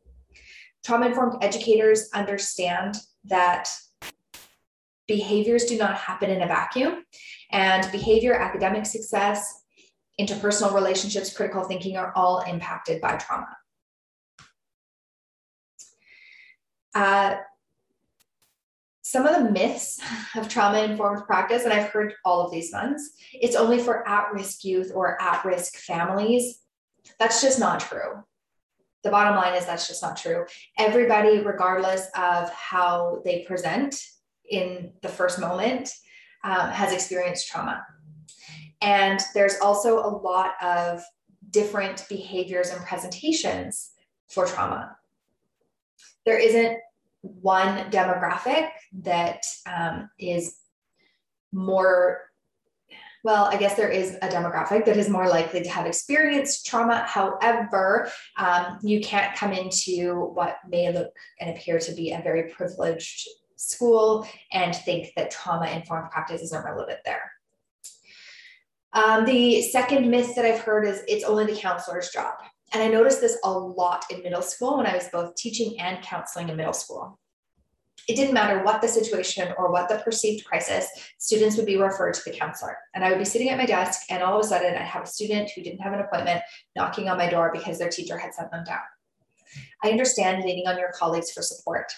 Trauma 0.85 1.07
informed 1.07 1.43
educators 1.43 2.11
understand 2.13 2.97
that 3.25 3.69
behaviors 5.07 5.65
do 5.65 5.79
not 5.79 5.97
happen 5.97 6.31
in 6.31 6.43
a 6.43 6.47
vacuum, 6.47 7.05
and 7.51 7.91
behavior, 7.93 8.35
academic 8.35 8.87
success, 8.87 9.63
interpersonal 10.21 10.73
relationships, 10.75 11.35
critical 11.35 11.65
thinking 11.65 11.97
are 11.97 12.13
all 12.17 12.41
impacted 12.41 13.01
by 13.01 13.17
trauma. 13.17 13.57
Uh, 16.95 17.37
some 19.03 19.27
of 19.27 19.37
the 19.37 19.51
myths 19.51 20.01
of 20.35 20.49
trauma 20.49 20.81
informed 20.81 21.25
practice, 21.27 21.65
and 21.65 21.73
I've 21.73 21.91
heard 21.91 22.15
all 22.25 22.41
of 22.41 22.51
these 22.51 22.73
ones, 22.73 23.13
it's 23.33 23.57
only 23.57 23.79
for 23.79 24.07
at 24.09 24.33
risk 24.33 24.65
youth 24.65 24.91
or 24.95 25.21
at 25.21 25.45
risk 25.45 25.77
families. 25.77 26.61
That's 27.21 27.41
just 27.41 27.61
not 27.61 27.81
true. 27.81 28.25
The 29.05 29.11
bottom 29.11 29.37
line 29.37 29.55
is 29.55 29.67
that's 29.67 29.87
just 29.87 30.03
not 30.03 30.17
true. 30.17 30.47
Everybody, 30.77 31.39
regardless 31.39 32.09
of 32.17 32.51
how 32.51 33.23
they 33.25 33.45
present 33.45 33.95
in 34.51 34.93
the 35.03 35.09
first 35.09 35.41
moment, 35.41 35.91
um, 36.45 36.71
has 36.71 36.93
experienced 36.93 37.49
trauma. 37.49 37.85
And 38.81 39.21
there's 39.35 39.59
also 39.61 39.99
a 39.99 40.09
lot 40.09 40.53
of 40.63 41.03
different 41.51 42.05
behaviors 42.09 42.71
and 42.71 42.85
presentations 42.85 43.93
for 44.29 44.47
trauma. 44.47 44.97
There 46.25 46.39
isn't 46.39 46.79
one 47.23 47.91
demographic 47.91 48.69
that 49.03 49.45
um, 49.67 50.11
is 50.19 50.57
more 51.53 52.21
well, 53.27 53.47
I 53.47 53.57
guess 53.57 53.75
there 53.75 53.91
is 53.91 54.15
a 54.23 54.29
demographic 54.29 54.85
that 54.85 54.97
is 54.97 55.09
more 55.09 55.29
likely 55.29 55.61
to 55.61 55.69
have 55.69 55.85
experienced 55.85 56.65
trauma. 56.65 57.05
However, 57.09 58.09
um, 58.39 58.79
you 58.83 59.01
can't 59.01 59.35
come 59.35 59.53
into 59.53 60.31
what 60.33 60.59
may 60.69 60.93
look 60.93 61.11
and 61.41 61.51
appear 61.51 61.81
to 61.81 61.93
be 61.93 62.13
a 62.13 62.21
very 62.23 62.45
privileged 62.51 63.29
school 63.57 64.27
and 64.53 64.75
think 64.75 65.13
that 65.17 65.31
trauma 65.31 65.67
informed 65.71 66.11
practice 66.11 66.43
isn't 66.43 66.65
relevant 66.65 67.01
there. 67.05 67.33
Um, 68.93 69.25
the 69.25 69.63
second 69.63 70.11
myth 70.11 70.35
that 70.37 70.45
I've 70.45 70.61
heard 70.61 70.87
is 70.87 71.03
it's 71.07 71.25
only 71.25 71.45
the 71.45 71.61
counselor's 71.61 72.11
job. 72.11 72.35
And 72.73 72.83
I 72.83 72.89
noticed 72.89 73.21
this 73.21 73.39
a 73.45 73.51
lot 73.51 74.05
in 74.11 74.23
middle 74.23 74.43
school 74.43 74.79
when 74.79 74.87
I 74.87 74.95
was 74.95 75.09
both 75.13 75.35
teaching 75.37 75.79
and 75.79 76.03
counseling 76.03 76.49
in 76.49 76.57
middle 76.57 76.73
school. 76.73 77.19
It 78.09 78.17
didn't 78.17 78.35
matter 78.35 78.63
what 78.63 78.81
the 78.81 78.89
situation 78.89 79.53
or 79.59 79.73
what 79.73 79.89
the 79.89 79.99
perceived 79.99 80.45
crisis, 80.45 80.89
students 81.19 81.57
would 81.57 81.67
be 81.67 81.77
referred 81.77 82.15
to 82.15 82.21
the 82.25 82.37
counselor. 82.37 82.77
And 82.95 83.05
I 83.05 83.11
would 83.11 83.19
be 83.19 83.25
sitting 83.25 83.49
at 83.49 83.59
my 83.59 83.67
desk, 83.67 84.03
and 84.11 84.23
all 84.23 84.39
of 84.39 84.45
a 84.45 84.49
sudden, 84.49 84.75
I'd 84.75 84.83
have 84.83 85.03
a 85.03 85.07
student 85.07 85.51
who 85.51 85.63
didn't 85.63 85.81
have 85.81 85.93
an 85.93 86.01
appointment 86.01 86.43
knocking 86.77 87.09
on 87.09 87.19
my 87.19 87.29
door 87.29 87.51
because 87.53 87.79
their 87.79 87.89
teacher 87.89 88.17
had 88.17 88.33
sent 88.33 88.53
them 88.53 88.65
down. 88.65 88.79
I 89.83 89.91
understand 89.91 90.45
leaning 90.45 90.69
on 90.69 90.79
your 90.79 90.93
colleagues 90.93 91.33
for 91.33 91.43
support. 91.43 91.93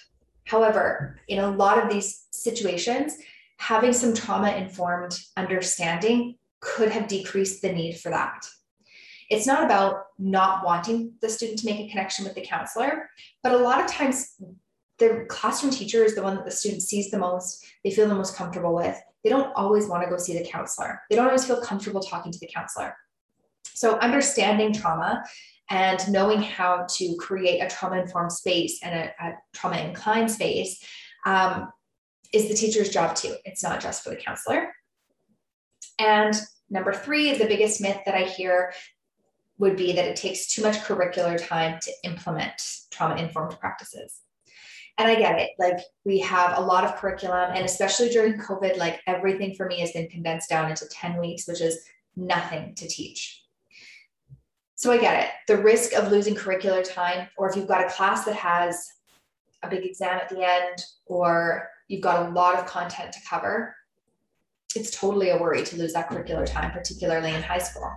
However, 0.48 1.20
in 1.28 1.40
a 1.40 1.50
lot 1.50 1.76
of 1.76 1.90
these 1.90 2.24
situations, 2.30 3.18
having 3.58 3.92
some 3.92 4.14
trauma 4.14 4.52
informed 4.52 5.14
understanding 5.36 6.36
could 6.60 6.90
have 6.90 7.06
decreased 7.06 7.60
the 7.60 7.70
need 7.70 7.98
for 7.98 8.08
that. 8.08 8.46
It's 9.28 9.46
not 9.46 9.62
about 9.62 10.06
not 10.18 10.64
wanting 10.64 11.12
the 11.20 11.28
student 11.28 11.58
to 11.58 11.66
make 11.66 11.80
a 11.80 11.90
connection 11.90 12.24
with 12.24 12.34
the 12.34 12.40
counselor, 12.40 13.10
but 13.42 13.52
a 13.52 13.58
lot 13.58 13.84
of 13.84 13.90
times 13.90 14.40
the 14.96 15.26
classroom 15.28 15.70
teacher 15.70 16.02
is 16.02 16.14
the 16.14 16.22
one 16.22 16.36
that 16.36 16.46
the 16.46 16.50
student 16.50 16.80
sees 16.80 17.10
the 17.10 17.18
most, 17.18 17.66
they 17.84 17.90
feel 17.90 18.08
the 18.08 18.14
most 18.14 18.34
comfortable 18.34 18.74
with. 18.74 18.98
They 19.24 19.28
don't 19.28 19.52
always 19.54 19.86
want 19.86 20.02
to 20.02 20.08
go 20.08 20.16
see 20.16 20.32
the 20.32 20.48
counselor. 20.48 21.02
They 21.10 21.16
don't 21.16 21.26
always 21.26 21.44
feel 21.44 21.60
comfortable 21.60 22.00
talking 22.00 22.32
to 22.32 22.38
the 22.38 22.48
counselor. 22.52 22.96
So 23.74 23.98
understanding 23.98 24.72
trauma 24.72 25.24
and 25.70 26.10
knowing 26.10 26.42
how 26.42 26.86
to 26.88 27.16
create 27.16 27.60
a 27.60 27.68
trauma-informed 27.68 28.32
space 28.32 28.80
and 28.82 28.94
a, 28.94 29.26
a 29.26 29.34
trauma-inclined 29.54 30.30
space 30.30 30.82
um, 31.26 31.70
is 32.32 32.48
the 32.48 32.54
teacher's 32.54 32.90
job 32.90 33.14
too. 33.14 33.34
It's 33.44 33.62
not 33.62 33.80
just 33.80 34.02
for 34.02 34.10
the 34.10 34.16
counselor. 34.16 34.72
And 35.98 36.34
number 36.70 36.92
three, 36.92 37.36
the 37.36 37.46
biggest 37.46 37.80
myth 37.80 38.00
that 38.06 38.14
I 38.14 38.22
hear 38.22 38.72
would 39.58 39.76
be 39.76 39.92
that 39.92 40.04
it 40.04 40.16
takes 40.16 40.46
too 40.46 40.62
much 40.62 40.76
curricular 40.76 41.44
time 41.44 41.78
to 41.82 41.92
implement 42.04 42.62
trauma 42.90 43.16
informed 43.16 43.58
practices. 43.58 44.20
And 44.96 45.08
I 45.08 45.14
get 45.14 45.38
it. 45.38 45.50
Like 45.58 45.78
we 46.04 46.18
have 46.20 46.58
a 46.58 46.60
lot 46.60 46.84
of 46.84 46.96
curriculum, 46.96 47.50
and 47.54 47.64
especially 47.64 48.08
during 48.08 48.38
COVID, 48.38 48.76
like 48.76 49.00
everything 49.06 49.54
for 49.54 49.66
me 49.66 49.80
has 49.80 49.92
been 49.92 50.08
condensed 50.08 50.48
down 50.48 50.70
into 50.70 50.88
10 50.88 51.18
weeks, 51.18 51.46
which 51.46 51.60
is 51.60 51.78
nothing 52.16 52.74
to 52.76 52.88
teach. 52.88 53.44
So 54.78 54.92
I 54.92 54.98
get 54.98 55.24
it. 55.24 55.30
The 55.48 55.60
risk 55.60 55.92
of 55.92 56.12
losing 56.12 56.36
curricular 56.36 56.88
time, 56.88 57.26
or 57.36 57.50
if 57.50 57.56
you've 57.56 57.66
got 57.66 57.84
a 57.84 57.90
class 57.90 58.24
that 58.26 58.36
has 58.36 58.88
a 59.64 59.68
big 59.68 59.84
exam 59.84 60.20
at 60.20 60.28
the 60.28 60.46
end, 60.46 60.84
or 61.06 61.68
you've 61.88 62.00
got 62.00 62.28
a 62.28 62.30
lot 62.30 62.56
of 62.56 62.64
content 62.64 63.12
to 63.12 63.18
cover, 63.28 63.74
it's 64.76 64.92
totally 64.92 65.30
a 65.30 65.36
worry 65.36 65.64
to 65.64 65.76
lose 65.76 65.94
that 65.94 66.08
curricular 66.08 66.46
time, 66.46 66.70
particularly 66.70 67.34
in 67.34 67.42
high 67.42 67.58
school. 67.58 67.92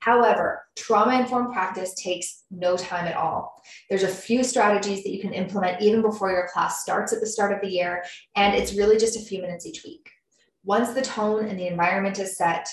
However, 0.00 0.66
trauma 0.74 1.20
informed 1.20 1.52
practice 1.52 1.92
takes 2.02 2.44
no 2.50 2.78
time 2.78 3.06
at 3.06 3.16
all. 3.16 3.62
There's 3.90 4.02
a 4.02 4.08
few 4.08 4.42
strategies 4.42 5.02
that 5.02 5.12
you 5.12 5.20
can 5.20 5.34
implement 5.34 5.82
even 5.82 6.00
before 6.00 6.30
your 6.30 6.48
class 6.48 6.80
starts 6.80 7.12
at 7.12 7.20
the 7.20 7.26
start 7.26 7.52
of 7.52 7.60
the 7.60 7.68
year, 7.68 8.02
and 8.36 8.54
it's 8.54 8.72
really 8.72 8.96
just 8.96 9.18
a 9.18 9.26
few 9.28 9.42
minutes 9.42 9.66
each 9.66 9.84
week. 9.84 10.08
Once 10.64 10.94
the 10.94 11.02
tone 11.02 11.46
and 11.46 11.58
the 11.58 11.66
environment 11.66 12.18
is 12.18 12.38
set, 12.38 12.66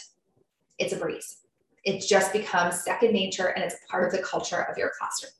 it's 0.79 0.93
a 0.93 0.95
breeze. 0.95 1.42
It 1.83 2.05
just 2.07 2.31
becomes 2.31 2.83
second 2.83 3.11
nature 3.11 3.47
and 3.47 3.63
it's 3.63 3.75
part 3.89 4.05
of 4.05 4.11
the 4.11 4.25
culture 4.25 4.61
of 4.61 4.77
your 4.77 4.91
classroom. 4.97 5.31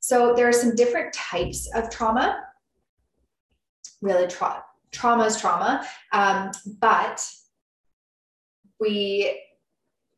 So 0.00 0.34
there 0.34 0.48
are 0.48 0.52
some 0.52 0.74
different 0.74 1.14
types 1.14 1.68
of 1.74 1.90
trauma. 1.90 2.44
Really, 4.02 4.26
tra- 4.26 4.64
trauma 4.92 5.24
is 5.24 5.40
trauma, 5.40 5.86
um, 6.12 6.50
but 6.78 7.26
we 8.78 9.40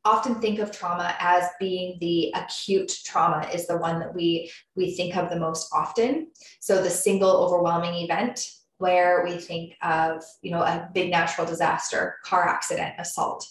often 0.07 0.37
think 0.37 0.61
of 0.61 0.71
trauma 0.71 1.15
as 1.19 1.49
being 1.59 1.99
the 2.01 2.33
acute 2.37 2.93
trauma 3.05 3.47
is 3.53 3.67
the 3.67 3.77
one 3.77 3.99
that 3.99 4.15
we 4.15 4.51
we 4.77 4.95
think 4.95 5.17
of 5.17 5.29
the 5.29 5.39
most 5.39 5.69
often 5.73 6.29
so 6.61 6.81
the 6.81 6.89
single 6.89 7.31
overwhelming 7.31 7.95
event 8.05 8.53
where 8.79 9.25
we 9.25 9.37
think 9.37 9.75
of 9.83 10.23
you 10.43 10.53
know 10.53 10.61
a 10.61 10.89
big 10.95 11.11
natural 11.11 11.47
disaster 11.47 12.17
car 12.25 12.49
accident 12.49 12.95
assault 12.99 13.49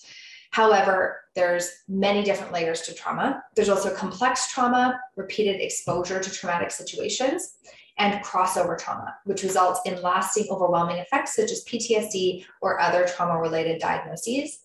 however 0.55 1.21
there's 1.35 1.69
many 1.89 2.23
different 2.23 2.53
layers 2.53 2.81
to 2.81 2.93
trauma 2.93 3.43
there's 3.55 3.69
also 3.69 3.93
complex 3.93 4.51
trauma 4.53 4.97
repeated 5.17 5.59
exposure 5.59 6.19
to 6.19 6.31
traumatic 6.31 6.71
situations 6.71 7.57
and 7.97 8.23
crossover 8.23 8.77
trauma 8.77 9.13
which 9.25 9.43
results 9.43 9.81
in 9.85 10.01
lasting 10.01 10.47
overwhelming 10.49 10.97
effects 10.97 11.35
such 11.35 11.51
as 11.51 11.65
ptsd 11.65 12.45
or 12.61 12.79
other 12.79 13.05
trauma 13.05 13.37
related 13.37 13.81
diagnoses 13.81 14.59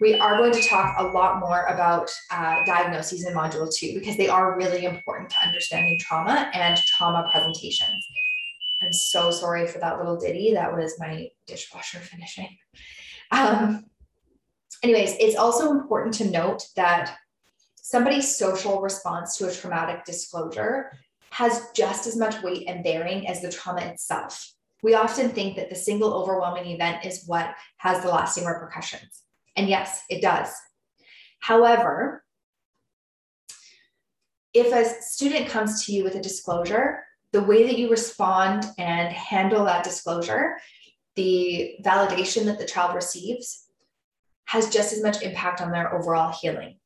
we 0.00 0.14
are 0.18 0.38
going 0.38 0.52
to 0.52 0.62
talk 0.62 0.94
a 0.98 1.04
lot 1.04 1.40
more 1.40 1.64
about 1.66 2.08
uh, 2.30 2.64
diagnoses 2.64 3.26
in 3.26 3.34
module 3.34 3.72
two 3.72 3.98
because 3.98 4.16
they 4.16 4.28
are 4.28 4.56
really 4.56 4.84
important 4.84 5.28
to 5.30 5.46
understanding 5.46 5.98
trauma 6.00 6.50
and 6.54 6.76
trauma 6.78 7.28
presentations. 7.32 8.06
I'm 8.80 8.92
so 8.92 9.32
sorry 9.32 9.66
for 9.66 9.80
that 9.80 9.98
little 9.98 10.16
ditty. 10.16 10.54
That 10.54 10.72
was 10.72 10.94
my 11.00 11.28
dishwasher 11.48 11.98
finishing. 11.98 12.56
Um, 13.32 13.87
anyways, 14.82 15.16
it's 15.18 15.36
also 15.36 15.70
important 15.70 16.14
to 16.14 16.30
note 16.30 16.64
that 16.76 17.16
somebody's 17.76 18.36
social 18.36 18.80
response 18.80 19.36
to 19.36 19.48
a 19.48 19.52
traumatic 19.52 20.04
disclosure 20.04 20.92
has 21.30 21.68
just 21.74 22.06
as 22.06 22.16
much 22.16 22.42
weight 22.42 22.68
and 22.68 22.84
bearing 22.84 23.26
as 23.26 23.40
the 23.40 23.50
trauma 23.50 23.82
itself. 23.82 24.52
We 24.82 24.94
often 24.94 25.30
think 25.30 25.56
that 25.56 25.70
the 25.70 25.76
single 25.76 26.14
overwhelming 26.14 26.66
event 26.66 27.04
is 27.04 27.24
what 27.26 27.54
has 27.78 28.02
the 28.02 28.08
lasting 28.08 28.44
repercussions. 28.44 29.22
And 29.56 29.68
yes, 29.68 30.02
it 30.08 30.22
does. 30.22 30.54
However, 31.40 32.24
if 34.54 34.72
a 34.72 35.02
student 35.02 35.48
comes 35.48 35.84
to 35.84 35.92
you 35.92 36.04
with 36.04 36.14
a 36.14 36.20
disclosure, 36.20 37.04
the 37.32 37.42
way 37.42 37.66
that 37.66 37.78
you 37.78 37.90
respond 37.90 38.64
and 38.78 39.12
handle 39.12 39.64
that 39.64 39.84
disclosure, 39.84 40.56
the 41.16 41.76
validation 41.84 42.44
that 42.46 42.58
the 42.58 42.64
child 42.64 42.94
receives, 42.94 43.67
has 44.48 44.70
just 44.70 44.94
as 44.94 45.02
much 45.02 45.22
impact 45.22 45.60
on 45.60 45.70
their 45.70 45.94
overall 45.94 46.34
healing. 46.40 46.78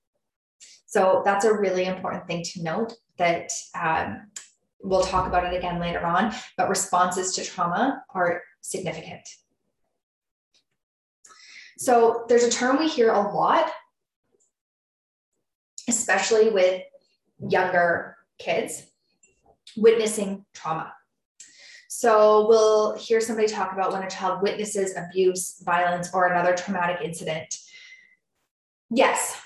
So 0.86 1.22
that's 1.24 1.44
a 1.44 1.54
really 1.54 1.84
important 1.84 2.26
thing 2.26 2.42
to 2.42 2.62
note 2.62 2.92
that 3.18 3.50
um, 3.80 4.30
we'll 4.82 5.04
talk 5.04 5.28
about 5.28 5.44
it 5.44 5.56
again 5.56 5.78
later 5.78 6.04
on, 6.04 6.34
but 6.56 6.68
responses 6.68 7.34
to 7.36 7.44
trauma 7.44 8.02
are 8.10 8.42
significant. 8.62 9.22
So 11.78 12.24
there's 12.28 12.42
a 12.42 12.50
term 12.50 12.78
we 12.78 12.88
hear 12.88 13.12
a 13.12 13.32
lot, 13.32 13.70
especially 15.88 16.50
with 16.50 16.82
younger 17.38 18.16
kids, 18.38 18.82
witnessing 19.76 20.44
trauma. 20.52 20.92
So 22.02 22.48
we'll 22.48 22.96
hear 22.96 23.20
somebody 23.20 23.46
talk 23.46 23.72
about 23.72 23.92
when 23.92 24.02
a 24.02 24.10
child 24.10 24.42
witnesses 24.42 24.92
abuse, 24.96 25.62
violence, 25.64 26.10
or 26.12 26.26
another 26.26 26.52
traumatic 26.52 26.96
incident. 27.00 27.56
Yes, 28.90 29.40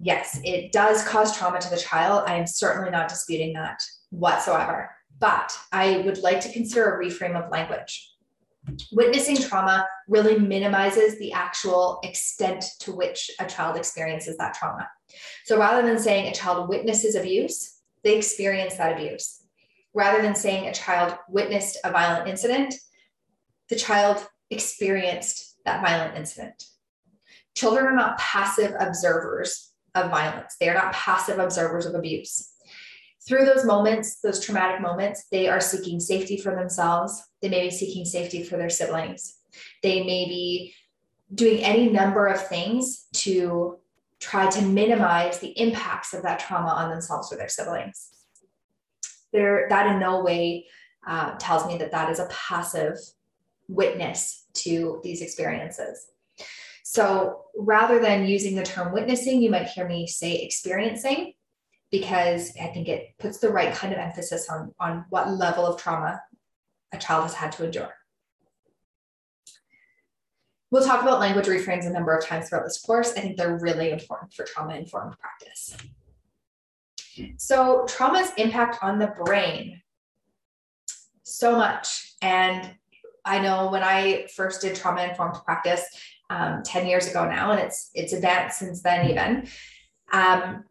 yes, 0.00 0.40
it 0.42 0.72
does 0.72 1.06
cause 1.06 1.38
trauma 1.38 1.60
to 1.60 1.70
the 1.70 1.76
child. 1.76 2.24
I 2.26 2.34
am 2.34 2.48
certainly 2.48 2.90
not 2.90 3.08
disputing 3.08 3.52
that 3.52 3.80
whatsoever. 4.10 4.90
But 5.20 5.56
I 5.70 5.98
would 5.98 6.18
like 6.18 6.40
to 6.40 6.52
consider 6.52 6.92
a 6.92 7.04
reframe 7.04 7.40
of 7.40 7.52
language 7.52 8.16
witnessing 8.90 9.36
trauma 9.36 9.86
really 10.08 10.38
minimizes 10.38 11.20
the 11.20 11.32
actual 11.32 12.00
extent 12.02 12.64
to 12.80 12.92
which 12.92 13.30
a 13.38 13.46
child 13.46 13.76
experiences 13.76 14.36
that 14.38 14.54
trauma. 14.54 14.88
So 15.44 15.56
rather 15.56 15.86
than 15.86 16.00
saying 16.00 16.26
a 16.26 16.34
child 16.34 16.68
witnesses 16.68 17.14
abuse, 17.14 17.80
they 18.02 18.16
experience 18.16 18.74
that 18.74 18.92
abuse. 18.92 19.39
Rather 19.94 20.22
than 20.22 20.34
saying 20.34 20.68
a 20.68 20.74
child 20.74 21.16
witnessed 21.28 21.78
a 21.84 21.90
violent 21.90 22.28
incident, 22.28 22.74
the 23.68 23.76
child 23.76 24.26
experienced 24.50 25.56
that 25.64 25.82
violent 25.84 26.16
incident. 26.16 26.64
Children 27.54 27.86
are 27.86 27.96
not 27.96 28.18
passive 28.18 28.74
observers 28.78 29.72
of 29.94 30.10
violence, 30.10 30.56
they 30.60 30.68
are 30.68 30.74
not 30.74 30.92
passive 30.92 31.38
observers 31.38 31.86
of 31.86 31.94
abuse. 31.94 32.52
Through 33.26 33.44
those 33.44 33.64
moments, 33.64 34.20
those 34.20 34.44
traumatic 34.44 34.80
moments, 34.80 35.26
they 35.30 35.48
are 35.48 35.60
seeking 35.60 36.00
safety 36.00 36.36
for 36.38 36.54
themselves. 36.54 37.22
They 37.42 37.48
may 37.48 37.64
be 37.64 37.70
seeking 37.70 38.04
safety 38.04 38.42
for 38.42 38.56
their 38.56 38.70
siblings. 38.70 39.36
They 39.82 40.00
may 40.00 40.24
be 40.24 40.74
doing 41.34 41.62
any 41.62 41.90
number 41.90 42.26
of 42.26 42.46
things 42.48 43.06
to 43.12 43.78
try 44.20 44.48
to 44.50 44.62
minimize 44.62 45.38
the 45.38 45.58
impacts 45.58 46.12
of 46.14 46.22
that 46.22 46.40
trauma 46.40 46.70
on 46.70 46.90
themselves 46.90 47.32
or 47.32 47.36
their 47.36 47.48
siblings. 47.48 48.09
There, 49.32 49.66
that 49.68 49.86
in 49.86 50.00
no 50.00 50.22
way 50.22 50.66
uh, 51.06 51.36
tells 51.38 51.66
me 51.66 51.78
that 51.78 51.92
that 51.92 52.10
is 52.10 52.18
a 52.18 52.28
passive 52.30 52.96
witness 53.68 54.46
to 54.54 55.00
these 55.02 55.22
experiences. 55.22 56.06
So 56.84 57.44
rather 57.56 58.00
than 58.00 58.26
using 58.26 58.56
the 58.56 58.64
term 58.64 58.92
witnessing, 58.92 59.40
you 59.40 59.50
might 59.50 59.68
hear 59.68 59.86
me 59.86 60.06
say 60.06 60.36
experiencing 60.36 61.34
because 61.90 62.52
I 62.60 62.66
think 62.66 62.88
it 62.88 63.14
puts 63.18 63.38
the 63.38 63.50
right 63.50 63.72
kind 63.72 63.92
of 63.92 63.98
emphasis 63.98 64.48
on, 64.48 64.74
on 64.80 65.04
what 65.10 65.30
level 65.30 65.66
of 65.66 65.80
trauma 65.80 66.20
a 66.92 66.98
child 66.98 67.22
has 67.22 67.34
had 67.34 67.52
to 67.52 67.64
endure. 67.64 67.94
We'll 70.70 70.84
talk 70.84 71.02
about 71.02 71.20
language 71.20 71.46
reframes 71.46 71.86
a 71.86 71.90
number 71.90 72.16
of 72.16 72.24
times 72.24 72.48
throughout 72.48 72.64
this 72.64 72.80
course. 72.80 73.12
I 73.12 73.20
think 73.20 73.36
they're 73.36 73.58
really 73.58 73.90
important 73.90 74.32
for 74.32 74.44
trauma 74.44 74.76
informed 74.76 75.16
practice. 75.18 75.76
So, 77.38 77.84
trauma's 77.88 78.30
impact 78.36 78.78
on 78.82 78.98
the 78.98 79.14
brain 79.24 79.80
so 81.22 81.56
much. 81.56 82.14
And 82.22 82.74
I 83.24 83.38
know 83.40 83.70
when 83.70 83.82
I 83.82 84.26
first 84.34 84.62
did 84.62 84.76
trauma 84.76 85.02
informed 85.02 85.36
practice 85.44 85.84
um, 86.28 86.62
10 86.64 86.86
years 86.86 87.08
ago 87.08 87.28
now, 87.28 87.52
and 87.52 87.60
it's 87.60 87.90
it's 87.94 88.12
advanced 88.12 88.58
since 88.58 88.82
then 88.82 89.10
even. 89.10 89.48
Um, 90.12 90.64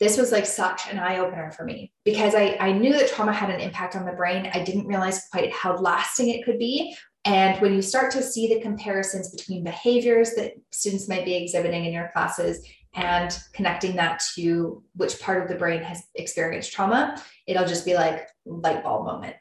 this 0.00 0.16
was 0.16 0.30
like 0.30 0.46
such 0.46 0.88
an 0.90 0.98
eye 0.98 1.18
opener 1.18 1.50
for 1.50 1.64
me 1.64 1.92
because 2.04 2.34
I, 2.34 2.56
I 2.60 2.72
knew 2.72 2.92
that 2.92 3.08
trauma 3.08 3.32
had 3.32 3.50
an 3.50 3.60
impact 3.60 3.96
on 3.96 4.04
the 4.04 4.12
brain. 4.12 4.48
I 4.54 4.62
didn't 4.62 4.86
realize 4.86 5.26
quite 5.32 5.52
how 5.52 5.76
lasting 5.76 6.28
it 6.28 6.44
could 6.44 6.58
be. 6.58 6.96
And 7.24 7.60
when 7.60 7.74
you 7.74 7.82
start 7.82 8.12
to 8.12 8.22
see 8.22 8.46
the 8.46 8.60
comparisons 8.60 9.34
between 9.34 9.64
behaviors 9.64 10.34
that 10.34 10.52
students 10.70 11.08
might 11.08 11.24
be 11.24 11.34
exhibiting 11.34 11.84
in 11.84 11.92
your 11.92 12.10
classes 12.12 12.64
and 12.98 13.38
connecting 13.52 13.94
that 13.94 14.20
to 14.34 14.82
which 14.96 15.20
part 15.20 15.40
of 15.40 15.48
the 15.48 15.54
brain 15.54 15.80
has 15.82 16.02
experienced 16.16 16.72
trauma, 16.72 17.22
it'll 17.46 17.66
just 17.66 17.84
be 17.84 17.94
like 17.94 18.26
light 18.44 18.82
bulb 18.82 19.06
moment. 19.06 19.36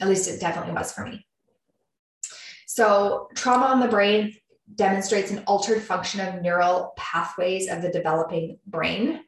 At 0.00 0.08
least 0.08 0.28
it 0.28 0.40
definitely 0.40 0.72
was 0.72 0.92
for 0.92 1.04
me. 1.04 1.24
So, 2.66 3.28
trauma 3.36 3.66
on 3.66 3.80
the 3.80 3.88
brain 3.88 4.34
demonstrates 4.74 5.30
an 5.30 5.44
altered 5.46 5.80
function 5.80 6.20
of 6.20 6.42
neural 6.42 6.92
pathways 6.96 7.68
of 7.68 7.82
the 7.82 7.90
developing 7.90 8.58
brain. 8.66 9.20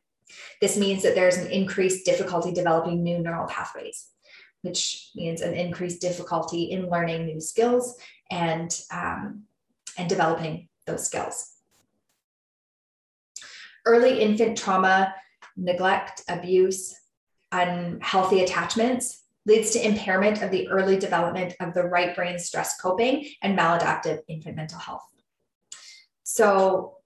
This 0.61 0.77
means 0.77 1.05
that 1.05 1.15
there's 1.15 1.37
an 1.37 1.51
increased 1.51 2.05
difficulty 2.05 2.53
developing 2.53 3.05
new 3.05 3.21
neural 3.21 3.47
pathways, 3.47 4.09
which 4.63 5.11
means 5.15 5.43
an 5.43 5.55
increased 5.55 6.01
difficulty 6.01 6.65
in 6.73 6.91
learning 6.91 7.25
new 7.25 7.41
skills 7.41 7.97
and, 8.33 8.81
um, 8.93 9.45
and 9.97 10.09
developing 10.09 10.69
those 10.87 11.07
skills. 11.07 11.60
Early 13.87 14.21
infant 14.21 14.59
trauma, 14.59 15.15
neglect, 15.57 16.23
abuse, 16.29 16.95
unhealthy 17.53 18.43
attachments 18.43 19.25
leads 19.47 19.71
to 19.71 19.85
impairment 19.87 20.43
of 20.43 20.51
the 20.51 20.69
early 20.69 20.99
development 20.99 21.55
of 21.61 21.75
the 21.75 21.83
right 21.83 22.15
brain 22.15 22.39
stress 22.39 22.81
coping 22.81 23.27
and 23.43 23.59
maladaptive 23.59 24.21
infant 24.29 24.57
mental 24.57 24.79
health. 24.79 25.03
So 26.23 26.97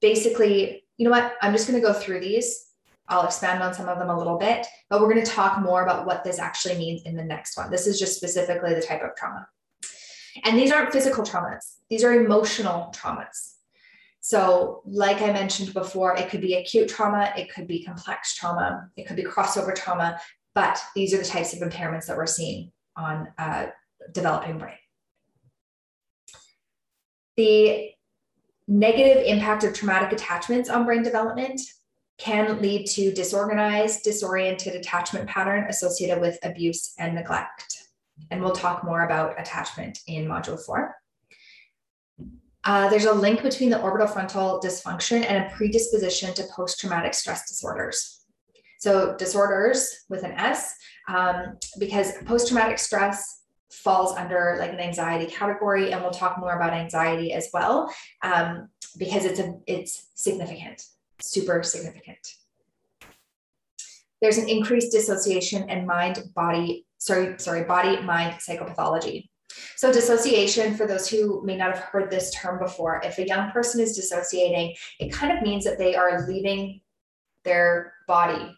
basically, 0.00 0.84
you 0.96 1.04
know 1.04 1.10
what? 1.10 1.34
I'm 1.42 1.52
just 1.52 1.68
going 1.68 1.80
to 1.80 1.86
go 1.86 1.92
through 1.92 2.20
these. 2.20 2.68
I'll 3.08 3.26
expand 3.26 3.62
on 3.62 3.74
some 3.74 3.88
of 3.88 3.98
them 3.98 4.08
a 4.08 4.16
little 4.16 4.38
bit, 4.38 4.66
but 4.88 5.00
we're 5.00 5.12
going 5.12 5.24
to 5.24 5.30
talk 5.30 5.60
more 5.60 5.82
about 5.82 6.06
what 6.06 6.24
this 6.24 6.38
actually 6.38 6.78
means 6.78 7.02
in 7.02 7.16
the 7.16 7.24
next 7.24 7.56
one. 7.56 7.70
This 7.70 7.86
is 7.86 7.98
just 7.98 8.16
specifically 8.16 8.74
the 8.74 8.80
type 8.80 9.02
of 9.02 9.14
trauma. 9.16 9.46
And 10.44 10.58
these 10.58 10.72
aren't 10.72 10.92
physical 10.92 11.24
traumas, 11.24 11.76
these 11.90 12.04
are 12.04 12.14
emotional 12.14 12.94
traumas. 12.96 13.51
So, 14.24 14.82
like 14.86 15.20
I 15.20 15.32
mentioned 15.32 15.74
before, 15.74 16.16
it 16.16 16.30
could 16.30 16.40
be 16.40 16.54
acute 16.54 16.88
trauma, 16.88 17.32
it 17.36 17.52
could 17.52 17.66
be 17.66 17.84
complex 17.84 18.36
trauma, 18.36 18.88
it 18.96 19.08
could 19.08 19.16
be 19.16 19.24
crossover 19.24 19.74
trauma, 19.74 20.16
but 20.54 20.80
these 20.94 21.12
are 21.12 21.18
the 21.18 21.24
types 21.24 21.52
of 21.52 21.58
impairments 21.58 22.06
that 22.06 22.16
we're 22.16 22.26
seeing 22.26 22.70
on 22.96 23.26
a 23.36 23.70
developing 24.12 24.58
brain. 24.58 24.76
The 27.36 27.90
negative 28.68 29.24
impact 29.26 29.64
of 29.64 29.74
traumatic 29.74 30.12
attachments 30.12 30.70
on 30.70 30.84
brain 30.84 31.02
development 31.02 31.60
can 32.18 32.62
lead 32.62 32.86
to 32.90 33.12
disorganized, 33.12 34.04
disoriented 34.04 34.76
attachment 34.76 35.28
pattern 35.28 35.66
associated 35.68 36.20
with 36.20 36.38
abuse 36.44 36.94
and 36.96 37.16
neglect. 37.16 37.76
And 38.30 38.40
we'll 38.40 38.52
talk 38.52 38.84
more 38.84 39.04
about 39.04 39.40
attachment 39.40 39.98
in 40.06 40.26
module 40.28 40.64
four. 40.64 40.94
Uh, 42.64 42.88
there's 42.88 43.06
a 43.06 43.12
link 43.12 43.42
between 43.42 43.70
the 43.70 43.78
orbitofrontal 43.78 44.62
dysfunction 44.62 45.24
and 45.28 45.44
a 45.44 45.50
predisposition 45.56 46.32
to 46.34 46.44
post 46.54 46.78
traumatic 46.78 47.12
stress 47.14 47.48
disorders. 47.48 48.24
So, 48.78 49.16
disorders 49.16 50.04
with 50.08 50.22
an 50.22 50.32
S, 50.32 50.74
um, 51.08 51.58
because 51.78 52.12
post 52.24 52.48
traumatic 52.48 52.78
stress 52.78 53.42
falls 53.70 54.16
under 54.16 54.56
like 54.58 54.72
an 54.72 54.80
anxiety 54.80 55.26
category, 55.26 55.92
and 55.92 56.02
we'll 56.02 56.10
talk 56.10 56.38
more 56.38 56.54
about 56.54 56.72
anxiety 56.72 57.32
as 57.32 57.48
well, 57.52 57.92
um, 58.22 58.68
because 58.98 59.24
it's 59.24 59.40
a 59.40 59.54
it's 59.66 60.10
significant, 60.14 60.84
super 61.20 61.62
significant. 61.62 62.18
There's 64.20 64.38
an 64.38 64.48
increased 64.48 64.92
dissociation 64.92 65.68
and 65.68 65.86
mind 65.86 66.22
body 66.34 66.86
sorry 66.98 67.34
sorry 67.38 67.64
body 67.64 68.00
mind 68.02 68.34
psychopathology. 68.34 69.28
So, 69.76 69.92
dissociation, 69.92 70.74
for 70.74 70.86
those 70.86 71.08
who 71.08 71.42
may 71.44 71.56
not 71.56 71.74
have 71.74 71.84
heard 71.84 72.10
this 72.10 72.32
term 72.34 72.58
before, 72.58 73.00
if 73.04 73.18
a 73.18 73.26
young 73.26 73.50
person 73.50 73.80
is 73.80 73.96
dissociating, 73.96 74.74
it 75.00 75.12
kind 75.12 75.36
of 75.36 75.42
means 75.42 75.64
that 75.64 75.78
they 75.78 75.94
are 75.94 76.26
leaving 76.28 76.80
their 77.44 77.94
body. 78.06 78.56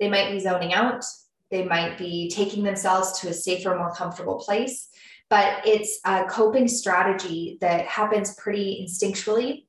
They 0.00 0.08
might 0.08 0.32
be 0.32 0.40
zoning 0.40 0.74
out, 0.74 1.04
they 1.50 1.64
might 1.64 1.96
be 1.98 2.30
taking 2.30 2.64
themselves 2.64 3.20
to 3.20 3.28
a 3.28 3.32
safer, 3.32 3.76
more 3.76 3.94
comfortable 3.94 4.38
place, 4.38 4.88
but 5.30 5.66
it's 5.66 6.00
a 6.04 6.24
coping 6.24 6.68
strategy 6.68 7.58
that 7.60 7.86
happens 7.86 8.34
pretty 8.34 8.84
instinctually 8.84 9.66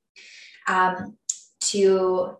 um, 0.66 1.16
to 1.60 2.36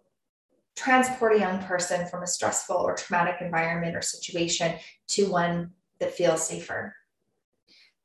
transport 0.77 1.35
a 1.35 1.38
young 1.38 1.59
person 1.61 2.07
from 2.07 2.23
a 2.23 2.27
stressful 2.27 2.77
or 2.77 2.95
traumatic 2.95 3.37
environment 3.40 3.97
or 3.97 4.03
situation 4.03 4.75
to 5.09 5.31
one 5.31 5.71
that 6.01 6.12
feels 6.12 6.47
safer. 6.47 6.95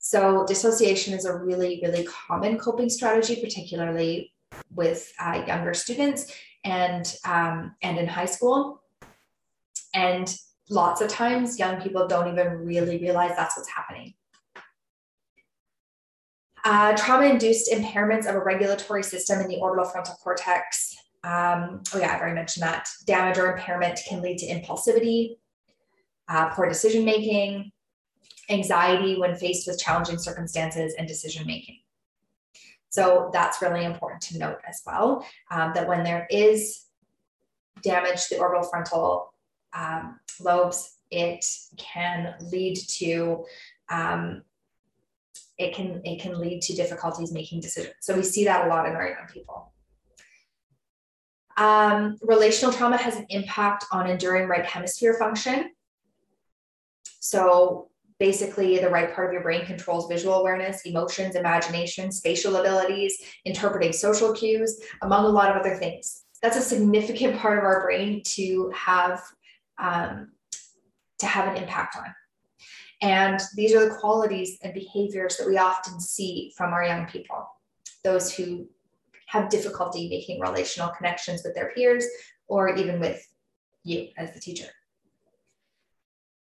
So, 0.03 0.43
dissociation 0.47 1.13
is 1.13 1.25
a 1.25 1.37
really, 1.37 1.79
really 1.83 2.03
common 2.05 2.57
coping 2.57 2.89
strategy, 2.89 3.39
particularly 3.39 4.33
with 4.73 5.13
uh, 5.19 5.43
younger 5.47 5.75
students 5.75 6.33
and 6.65 7.15
um, 7.23 7.75
and 7.83 7.99
in 7.99 8.07
high 8.07 8.25
school. 8.25 8.81
And 9.93 10.35
lots 10.71 11.01
of 11.01 11.07
times, 11.07 11.59
young 11.59 11.79
people 11.81 12.07
don't 12.07 12.27
even 12.27 12.65
really 12.65 12.97
realize 12.97 13.35
that's 13.35 13.55
what's 13.55 13.69
happening. 13.69 14.15
Uh, 16.65 16.95
trauma-induced 16.95 17.71
impairments 17.71 18.27
of 18.27 18.35
a 18.35 18.43
regulatory 18.43 19.03
system 19.03 19.39
in 19.39 19.47
the 19.47 19.57
orbital 19.57 19.85
frontal 19.85 20.15
cortex. 20.15 20.95
Um, 21.23 21.83
oh 21.93 21.99
yeah, 21.99 22.15
I've 22.15 22.21
already 22.21 22.35
mentioned 22.35 22.63
that. 22.63 22.89
Damage 23.05 23.37
or 23.37 23.55
impairment 23.55 23.99
can 24.07 24.21
lead 24.21 24.39
to 24.39 24.47
impulsivity, 24.47 25.37
uh, 26.27 26.49
poor 26.49 26.67
decision 26.67 27.05
making, 27.05 27.71
anxiety 28.49 29.19
when 29.19 29.35
faced 29.35 29.67
with 29.67 29.79
challenging 29.79 30.17
circumstances 30.17 30.95
and 30.97 31.07
decision 31.07 31.45
making. 31.45 31.79
So 32.89 33.29
that's 33.31 33.61
really 33.61 33.85
important 33.85 34.21
to 34.23 34.37
note 34.37 34.59
as 34.67 34.81
well 34.85 35.25
um, 35.49 35.71
that 35.75 35.87
when 35.87 36.03
there 36.03 36.27
is 36.29 36.85
damage 37.81 38.27
to 38.27 38.35
the 38.35 38.41
orbital 38.41 38.69
frontal 38.69 39.33
um, 39.73 40.19
lobes, 40.41 40.97
it 41.09 41.45
can 41.77 42.35
lead 42.51 42.75
to 42.75 43.45
um, 43.89 44.43
it 45.57 45.75
can 45.75 46.01
it 46.03 46.21
can 46.21 46.39
lead 46.39 46.61
to 46.63 46.73
difficulties 46.73 47.31
making 47.31 47.61
decisions. 47.61 47.95
So 48.01 48.15
we 48.15 48.23
see 48.23 48.45
that 48.45 48.65
a 48.65 48.69
lot 48.69 48.87
in 48.87 48.95
our 48.95 49.07
young 49.07 49.27
people. 49.31 49.71
Um, 51.57 52.17
relational 52.21 52.73
trauma 52.73 52.97
has 52.97 53.15
an 53.17 53.25
impact 53.29 53.85
on 53.91 54.09
enduring 54.09 54.47
right 54.47 54.65
hemisphere 54.65 55.13
function. 55.13 55.71
So 57.19 57.90
basically 58.21 58.77
the 58.77 58.87
right 58.87 59.15
part 59.15 59.27
of 59.27 59.33
your 59.33 59.41
brain 59.41 59.65
controls 59.65 60.07
visual 60.07 60.35
awareness, 60.35 60.83
emotions, 60.85 61.35
imagination, 61.35 62.11
spatial 62.11 62.57
abilities, 62.57 63.17
interpreting 63.45 63.91
social 63.91 64.31
cues, 64.31 64.79
among 65.01 65.25
a 65.25 65.27
lot 65.27 65.49
of 65.49 65.57
other 65.57 65.75
things. 65.75 66.25
That's 66.43 66.55
a 66.55 66.61
significant 66.61 67.39
part 67.39 67.57
of 67.57 67.63
our 67.63 67.81
brain 67.81 68.21
to 68.35 68.71
have 68.75 69.23
um, 69.79 70.33
to 71.17 71.25
have 71.25 71.47
an 71.51 71.61
impact 71.61 71.95
on. 71.95 72.13
And 73.01 73.39
these 73.55 73.73
are 73.73 73.89
the 73.89 73.95
qualities 73.95 74.59
and 74.61 74.71
behaviors 74.71 75.37
that 75.37 75.47
we 75.47 75.57
often 75.57 75.99
see 75.99 76.53
from 76.55 76.73
our 76.73 76.83
young 76.83 77.07
people, 77.07 77.47
those 78.03 78.31
who 78.31 78.67
have 79.29 79.49
difficulty 79.49 80.09
making 80.09 80.39
relational 80.39 80.89
connections 80.89 81.41
with 81.43 81.55
their 81.55 81.71
peers 81.73 82.05
or 82.47 82.75
even 82.75 82.99
with 82.99 83.19
you 83.83 84.09
as 84.15 84.31
the 84.33 84.39
teacher. 84.39 84.67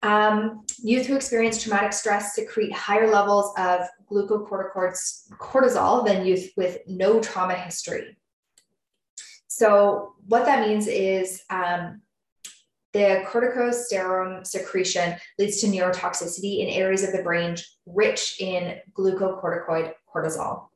Um, 0.02 0.64
youth 0.78 1.06
who 1.06 1.16
experience 1.16 1.62
traumatic 1.62 1.92
stress 1.92 2.34
secrete 2.34 2.72
higher 2.72 3.10
levels 3.10 3.52
of 3.58 3.80
glucocorticoids, 4.10 5.30
cortisol 5.32 6.06
than 6.06 6.24
youth 6.24 6.50
with 6.56 6.78
no 6.86 7.20
trauma 7.20 7.54
history. 7.54 8.16
So, 9.48 10.14
what 10.26 10.46
that 10.46 10.66
means 10.66 10.86
is 10.86 11.42
um, 11.50 12.00
the 12.92 13.24
corticosterone 13.26 14.46
secretion 14.46 15.16
leads 15.38 15.60
to 15.60 15.66
neurotoxicity 15.66 16.60
in 16.60 16.68
areas 16.68 17.04
of 17.04 17.12
the 17.12 17.22
brain 17.22 17.56
rich 17.86 18.40
in 18.40 18.78
glucocorticoid 18.98 19.92
cortisol, 20.12 20.68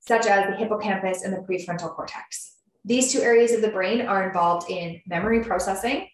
such 0.00 0.26
as 0.26 0.50
the 0.50 0.56
hippocampus 0.56 1.22
and 1.22 1.32
the 1.32 1.38
prefrontal 1.38 1.94
cortex. 1.94 2.56
These 2.84 3.12
two 3.12 3.20
areas 3.20 3.52
of 3.52 3.62
the 3.62 3.70
brain 3.70 4.02
are 4.02 4.26
involved 4.26 4.70
in 4.70 5.00
memory 5.06 5.42
processing 5.42 6.08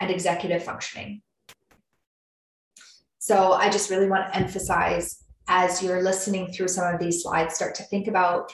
and 0.00 0.10
executive 0.10 0.64
functioning. 0.64 1.22
So 3.22 3.52
I 3.52 3.70
just 3.70 3.88
really 3.88 4.08
want 4.08 4.26
to 4.26 4.36
emphasize 4.36 5.22
as 5.46 5.80
you're 5.80 6.02
listening 6.02 6.50
through 6.50 6.66
some 6.66 6.92
of 6.92 6.98
these 6.98 7.22
slides, 7.22 7.54
start 7.54 7.76
to 7.76 7.84
think 7.84 8.08
about 8.08 8.52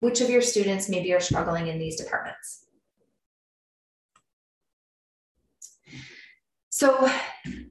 which 0.00 0.22
of 0.22 0.30
your 0.30 0.40
students 0.40 0.88
maybe 0.88 1.12
are 1.12 1.20
struggling 1.20 1.66
in 1.66 1.78
these 1.78 1.96
departments. 1.96 2.64
So 6.70 7.10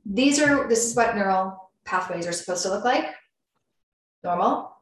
these 0.05 0.39
are, 0.39 0.69
this 0.69 0.85
is 0.85 0.95
what 0.95 1.15
neural 1.15 1.71
pathways 1.83 2.27
are 2.27 2.31
supposed 2.31 2.61
to 2.61 2.69
look 2.69 2.85
like. 2.85 3.07
Normal, 4.23 4.77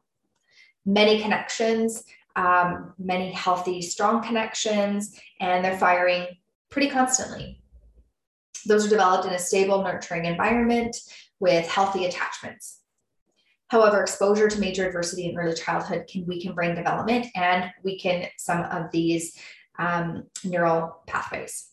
many 0.84 1.22
connections, 1.22 2.04
um, 2.36 2.92
many 2.98 3.32
healthy, 3.32 3.80
strong 3.80 4.22
connections, 4.22 5.18
and 5.40 5.64
they're 5.64 5.78
firing 5.78 6.26
pretty 6.68 6.90
constantly. 6.90 7.59
Those 8.66 8.86
are 8.86 8.90
developed 8.90 9.26
in 9.26 9.32
a 9.32 9.38
stable, 9.38 9.82
nurturing 9.82 10.26
environment 10.26 10.96
with 11.38 11.66
healthy 11.68 12.04
attachments. 12.04 12.80
However, 13.68 14.00
exposure 14.00 14.48
to 14.48 14.58
major 14.58 14.86
adversity 14.86 15.28
in 15.28 15.38
early 15.38 15.54
childhood 15.54 16.08
can 16.10 16.26
weaken 16.26 16.54
brain 16.54 16.74
development 16.74 17.26
and 17.36 17.70
weaken 17.84 18.26
some 18.36 18.62
of 18.64 18.90
these 18.90 19.38
um, 19.78 20.24
neural 20.44 21.02
pathways. 21.06 21.68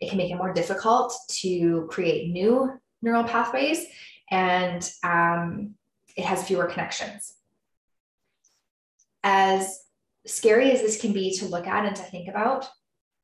It 0.00 0.08
can 0.08 0.18
make 0.18 0.30
it 0.30 0.36
more 0.36 0.52
difficult 0.52 1.14
to 1.40 1.86
create 1.90 2.32
new 2.32 2.72
neural 3.00 3.24
pathways 3.24 3.86
and 4.30 4.90
um, 5.02 5.74
it 6.16 6.24
has 6.24 6.46
fewer 6.46 6.66
connections. 6.66 7.34
As 9.22 9.84
scary 10.26 10.72
as 10.72 10.80
this 10.82 11.00
can 11.00 11.12
be 11.12 11.36
to 11.38 11.46
look 11.46 11.66
at 11.66 11.86
and 11.86 11.96
to 11.96 12.02
think 12.02 12.28
about, 12.28 12.68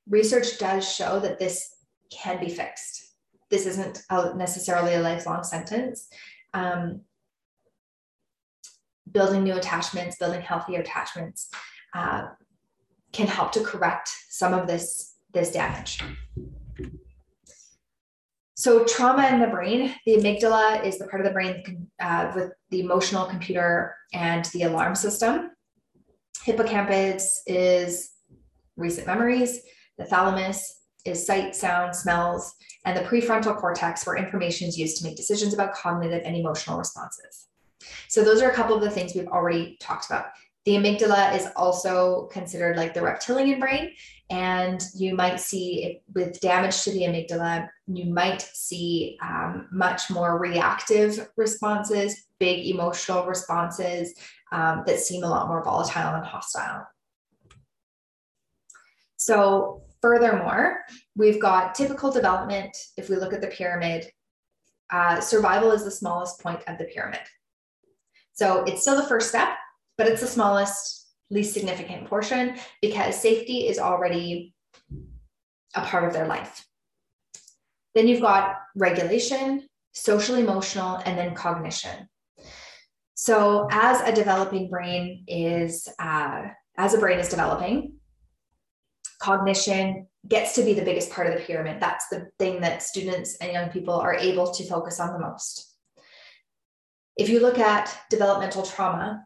research 0.08 0.58
does 0.58 0.88
show 0.88 1.18
that 1.20 1.38
this 1.38 1.75
can 2.10 2.40
be 2.40 2.48
fixed. 2.48 3.14
This 3.50 3.66
isn't 3.66 4.02
a, 4.10 4.34
necessarily 4.34 4.94
a 4.94 5.00
lifelong 5.00 5.44
sentence. 5.44 6.08
Um, 6.54 7.02
building 9.10 9.44
new 9.44 9.56
attachments, 9.56 10.16
building 10.18 10.40
healthier 10.40 10.80
attachments 10.80 11.48
uh, 11.94 12.26
can 13.12 13.26
help 13.26 13.52
to 13.52 13.60
correct 13.60 14.10
some 14.28 14.52
of 14.52 14.66
this, 14.66 15.14
this 15.32 15.52
damage. 15.52 16.02
So, 18.54 18.84
trauma 18.84 19.28
in 19.28 19.40
the 19.40 19.46
brain, 19.48 19.94
the 20.06 20.16
amygdala 20.16 20.82
is 20.84 20.98
the 20.98 21.06
part 21.06 21.20
of 21.20 21.26
the 21.26 21.32
brain 21.32 21.88
uh, 22.00 22.32
with 22.34 22.52
the 22.70 22.80
emotional 22.80 23.26
computer 23.26 23.94
and 24.14 24.46
the 24.46 24.62
alarm 24.62 24.94
system. 24.94 25.50
Hippocampus 26.42 27.42
is 27.46 28.12
recent 28.76 29.06
memories. 29.06 29.60
The 29.98 30.06
thalamus 30.06 30.75
is 31.06 31.26
sight, 31.26 31.54
sound, 31.54 31.94
smells, 31.94 32.54
and 32.84 32.96
the 32.96 33.02
prefrontal 33.02 33.56
cortex, 33.56 34.06
where 34.06 34.16
information 34.16 34.68
is 34.68 34.78
used 34.78 34.96
to 34.98 35.04
make 35.04 35.16
decisions 35.16 35.54
about 35.54 35.74
cognitive 35.74 36.22
and 36.24 36.36
emotional 36.36 36.78
responses. 36.78 37.48
So, 38.08 38.24
those 38.24 38.42
are 38.42 38.50
a 38.50 38.54
couple 38.54 38.76
of 38.76 38.82
the 38.82 38.90
things 38.90 39.14
we've 39.14 39.26
already 39.28 39.76
talked 39.80 40.06
about. 40.06 40.26
The 40.64 40.72
amygdala 40.72 41.36
is 41.36 41.48
also 41.54 42.28
considered 42.32 42.76
like 42.76 42.94
the 42.94 43.02
reptilian 43.02 43.60
brain, 43.60 43.92
and 44.30 44.82
you 44.94 45.14
might 45.14 45.38
see 45.38 46.00
with 46.14 46.40
damage 46.40 46.82
to 46.82 46.90
the 46.90 47.02
amygdala, 47.02 47.68
you 47.86 48.06
might 48.12 48.42
see 48.42 49.16
um, 49.22 49.68
much 49.70 50.10
more 50.10 50.38
reactive 50.38 51.28
responses, 51.36 52.26
big 52.40 52.66
emotional 52.66 53.26
responses 53.26 54.14
um, 54.50 54.82
that 54.86 54.98
seem 54.98 55.22
a 55.22 55.28
lot 55.28 55.46
more 55.48 55.62
volatile 55.62 56.16
and 56.16 56.24
hostile. 56.24 56.86
So, 59.16 59.82
furthermore, 60.06 60.84
we've 61.16 61.40
got 61.40 61.74
typical 61.74 62.12
development. 62.12 62.76
If 62.96 63.08
we 63.08 63.16
look 63.16 63.32
at 63.32 63.40
the 63.40 63.48
pyramid, 63.48 64.08
uh, 64.92 65.20
survival 65.20 65.72
is 65.72 65.82
the 65.82 65.90
smallest 65.90 66.40
point 66.40 66.60
of 66.68 66.78
the 66.78 66.84
pyramid. 66.84 67.26
So, 68.32 68.62
it's 68.64 68.82
still 68.82 68.94
the 68.94 69.08
first 69.08 69.28
step, 69.28 69.48
but 69.98 70.06
it's 70.06 70.20
the 70.20 70.28
smallest, 70.28 71.08
least 71.28 71.54
significant 71.54 72.08
portion 72.08 72.56
because 72.80 73.20
safety 73.20 73.66
is 73.66 73.80
already 73.80 74.54
a 75.74 75.80
part 75.80 76.04
of 76.04 76.12
their 76.12 76.28
life. 76.28 76.64
Then 77.96 78.06
you've 78.06 78.20
got 78.20 78.58
regulation, 78.76 79.66
social 79.92 80.36
emotional, 80.36 81.02
and 81.04 81.18
then 81.18 81.34
cognition. 81.34 82.08
So, 83.14 83.66
as 83.72 84.02
a 84.02 84.14
developing 84.14 84.70
brain 84.70 85.24
is, 85.26 85.88
uh, 85.98 86.42
as 86.78 86.94
a 86.94 86.98
brain 86.98 87.18
is 87.18 87.28
developing, 87.28 87.94
cognition 89.26 90.06
gets 90.28 90.54
to 90.54 90.62
be 90.62 90.72
the 90.72 90.84
biggest 90.84 91.10
part 91.10 91.26
of 91.26 91.34
the 91.34 91.44
pyramid. 91.44 91.80
That's 91.80 92.08
the 92.08 92.28
thing 92.38 92.60
that 92.60 92.82
students 92.82 93.36
and 93.40 93.52
young 93.52 93.70
people 93.70 93.94
are 93.94 94.14
able 94.14 94.52
to 94.52 94.68
focus 94.68 95.00
on 95.00 95.12
the 95.12 95.18
most. 95.18 95.74
If 97.16 97.28
you 97.28 97.40
look 97.40 97.58
at 97.58 97.96
developmental 98.08 98.62
trauma, 98.62 99.24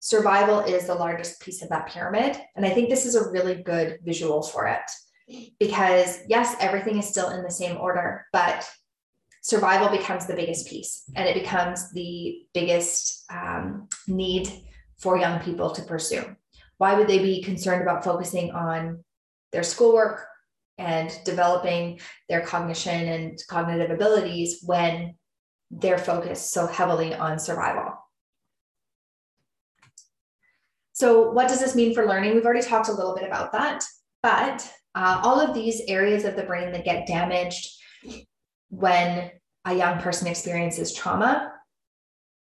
survival 0.00 0.60
is 0.60 0.86
the 0.86 0.94
largest 0.94 1.40
piece 1.40 1.62
of 1.62 1.68
that 1.68 1.86
pyramid. 1.88 2.40
And 2.56 2.66
I 2.66 2.70
think 2.70 2.88
this 2.88 3.06
is 3.06 3.14
a 3.14 3.30
really 3.30 3.62
good 3.62 3.98
visual 4.02 4.42
for 4.42 4.66
it 4.66 4.88
because, 5.60 6.18
yes, 6.28 6.56
everything 6.58 6.98
is 6.98 7.08
still 7.08 7.30
in 7.30 7.44
the 7.44 7.50
same 7.50 7.76
order, 7.76 8.26
but 8.32 8.68
survival 9.42 9.96
becomes 9.96 10.26
the 10.26 10.34
biggest 10.34 10.66
piece 10.66 11.04
and 11.14 11.28
it 11.28 11.34
becomes 11.34 11.92
the 11.92 12.38
biggest 12.52 13.24
um, 13.30 13.88
need 14.08 14.48
for 14.96 15.16
young 15.18 15.38
people 15.40 15.70
to 15.70 15.82
pursue. 15.82 16.24
Why 16.78 16.94
would 16.94 17.08
they 17.08 17.18
be 17.18 17.42
concerned 17.42 17.82
about 17.82 18.04
focusing 18.04 18.52
on 18.52 19.04
their 19.52 19.62
schoolwork 19.62 20.26
and 20.78 21.12
developing 21.24 22.00
their 22.28 22.40
cognition 22.40 23.08
and 23.08 23.38
cognitive 23.48 23.90
abilities 23.90 24.62
when 24.64 25.16
they're 25.70 25.98
focused 25.98 26.52
so 26.52 26.66
heavily 26.66 27.14
on 27.14 27.38
survival? 27.38 27.94
So, 30.92 31.30
what 31.30 31.48
does 31.48 31.60
this 31.60 31.76
mean 31.76 31.94
for 31.94 32.06
learning? 32.06 32.34
We've 32.34 32.44
already 32.44 32.66
talked 32.66 32.88
a 32.88 32.92
little 32.92 33.14
bit 33.14 33.24
about 33.26 33.52
that, 33.52 33.84
but 34.22 34.68
uh, 34.94 35.20
all 35.22 35.40
of 35.40 35.54
these 35.54 35.82
areas 35.86 36.24
of 36.24 36.34
the 36.34 36.42
brain 36.42 36.72
that 36.72 36.84
get 36.84 37.06
damaged 37.06 37.68
when 38.70 39.30
a 39.64 39.74
young 39.74 40.00
person 40.00 40.26
experiences 40.26 40.92
trauma 40.92 41.52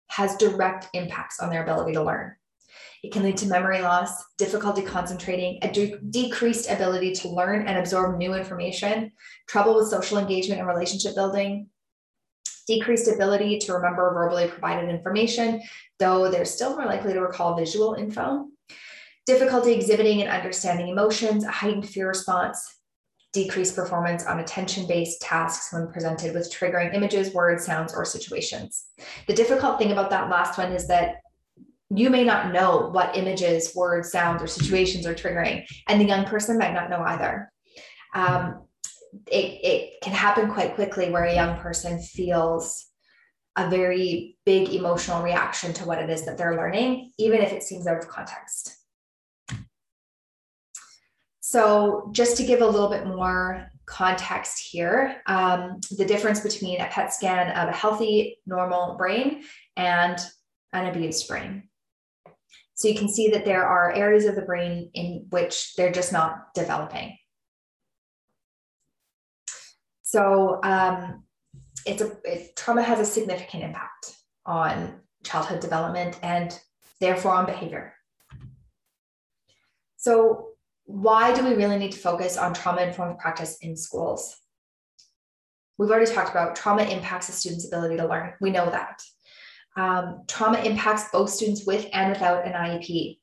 has 0.07 0.35
direct 0.35 0.87
impacts 0.93 1.39
on 1.39 1.49
their 1.49 1.63
ability 1.63 1.93
to 1.93 2.03
learn. 2.03 2.35
It 3.03 3.11
can 3.11 3.23
lead 3.23 3.35
to 3.37 3.47
memory 3.47 3.81
loss, 3.81 4.23
difficulty 4.37 4.81
concentrating, 4.81 5.59
a 5.61 5.69
de- 5.69 5.97
decreased 6.09 6.71
ability 6.71 7.11
to 7.15 7.29
learn 7.29 7.67
and 7.67 7.77
absorb 7.77 8.17
new 8.17 8.33
information, 8.33 9.11
trouble 9.47 9.75
with 9.75 9.89
social 9.89 10.17
engagement 10.17 10.59
and 10.59 10.67
relationship 10.67 11.13
building, 11.13 11.67
decreased 12.65 13.09
ability 13.09 13.59
to 13.59 13.73
remember 13.73 14.13
verbally 14.13 14.47
provided 14.47 14.89
information, 14.89 15.61
though 15.99 16.31
they're 16.31 16.45
still 16.45 16.77
more 16.77 16.85
likely 16.85 17.11
to 17.11 17.19
recall 17.19 17.57
visual 17.57 17.95
info, 17.95 18.47
difficulty 19.25 19.73
exhibiting 19.73 20.21
and 20.21 20.31
understanding 20.31 20.87
emotions, 20.87 21.43
a 21.43 21.51
heightened 21.51 21.87
fear 21.87 22.07
response, 22.07 22.79
decreased 23.33 23.75
performance 23.75 24.25
on 24.25 24.39
attention 24.39 24.87
based 24.87 25.21
tasks 25.21 25.73
when 25.73 25.91
presented 25.91 26.33
with 26.33 26.53
triggering 26.53 26.95
images, 26.95 27.33
words, 27.33 27.65
sounds, 27.65 27.93
or 27.93 28.05
situations. 28.05 28.85
The 29.27 29.33
difficult 29.33 29.77
thing 29.77 29.91
about 29.91 30.09
that 30.11 30.29
last 30.29 30.57
one 30.57 30.71
is 30.71 30.87
that 30.87 31.15
you 31.95 32.09
may 32.09 32.23
not 32.23 32.51
know 32.51 32.89
what 32.91 33.15
images, 33.15 33.73
words, 33.75 34.11
sounds, 34.11 34.41
or 34.41 34.47
situations 34.47 35.05
are 35.05 35.13
triggering, 35.13 35.65
and 35.87 35.99
the 35.99 36.05
young 36.05 36.25
person 36.25 36.57
might 36.57 36.73
not 36.73 36.89
know 36.89 37.01
either. 37.01 37.51
Um, 38.13 38.63
it, 39.27 39.59
it 39.63 40.01
can 40.01 40.13
happen 40.13 40.51
quite 40.51 40.75
quickly 40.75 41.09
where 41.09 41.25
a 41.25 41.35
young 41.35 41.57
person 41.59 41.99
feels 41.99 42.87
a 43.55 43.69
very 43.69 44.37
big 44.45 44.69
emotional 44.69 45.21
reaction 45.21 45.73
to 45.73 45.85
what 45.85 45.99
it 45.99 46.09
is 46.09 46.25
that 46.25 46.37
they're 46.37 46.55
learning, 46.55 47.11
even 47.19 47.41
if 47.41 47.51
it 47.51 47.63
seems 47.63 47.85
out 47.85 47.97
of 47.97 48.07
context. 48.07 48.75
So, 51.39 52.09
just 52.13 52.37
to 52.37 52.43
give 52.43 52.61
a 52.61 52.67
little 52.67 52.89
bit 52.89 53.05
more 53.05 53.69
context 53.85 54.67
here, 54.71 55.21
um, 55.27 55.79
the 55.97 56.05
difference 56.05 56.39
between 56.39 56.81
a 56.81 56.87
PET 56.87 57.13
scan 57.13 57.55
of 57.55 57.69
a 57.69 57.77
healthy, 57.77 58.39
normal 58.47 58.95
brain 58.97 59.43
and 59.75 60.17
an 60.71 60.87
abused 60.87 61.27
brain. 61.27 61.69
So, 62.83 62.89
you 62.89 62.95
can 62.95 63.07
see 63.07 63.29
that 63.29 63.45
there 63.45 63.65
are 63.65 63.93
areas 63.93 64.25
of 64.25 64.35
the 64.35 64.41
brain 64.41 64.89
in 64.93 65.27
which 65.29 65.73
they're 65.77 65.93
just 65.93 66.11
not 66.11 66.53
developing. 66.53 67.17
So, 70.01 70.59
um, 70.63 71.23
it's 71.85 72.01
a 72.01 72.11
it, 72.25 72.57
trauma 72.57 72.83
has 72.83 72.99
a 72.99 73.05
significant 73.05 73.63
impact 73.63 74.17
on 74.45 74.99
childhood 75.23 75.61
development 75.61 76.19
and 76.23 76.59
therefore 76.99 77.31
on 77.31 77.45
behavior. 77.45 77.93
So, 79.95 80.49
why 80.83 81.33
do 81.33 81.41
we 81.41 81.53
really 81.53 81.77
need 81.77 81.93
to 81.93 81.99
focus 81.99 82.37
on 82.37 82.53
trauma 82.53 82.81
informed 82.81 83.17
practice 83.17 83.59
in 83.61 83.77
schools? 83.77 84.35
We've 85.77 85.89
already 85.89 86.11
talked 86.11 86.31
about 86.31 86.57
trauma 86.57 86.83
impacts 86.83 87.29
a 87.29 87.31
student's 87.31 87.65
ability 87.65 87.95
to 87.95 88.09
learn. 88.09 88.33
We 88.41 88.51
know 88.51 88.69
that. 88.69 89.01
Um, 89.75 90.23
trauma 90.27 90.59
impacts 90.59 91.09
both 91.11 91.29
students 91.29 91.65
with 91.65 91.87
and 91.93 92.11
without 92.11 92.45
an 92.45 92.53
IEP. 92.53 93.19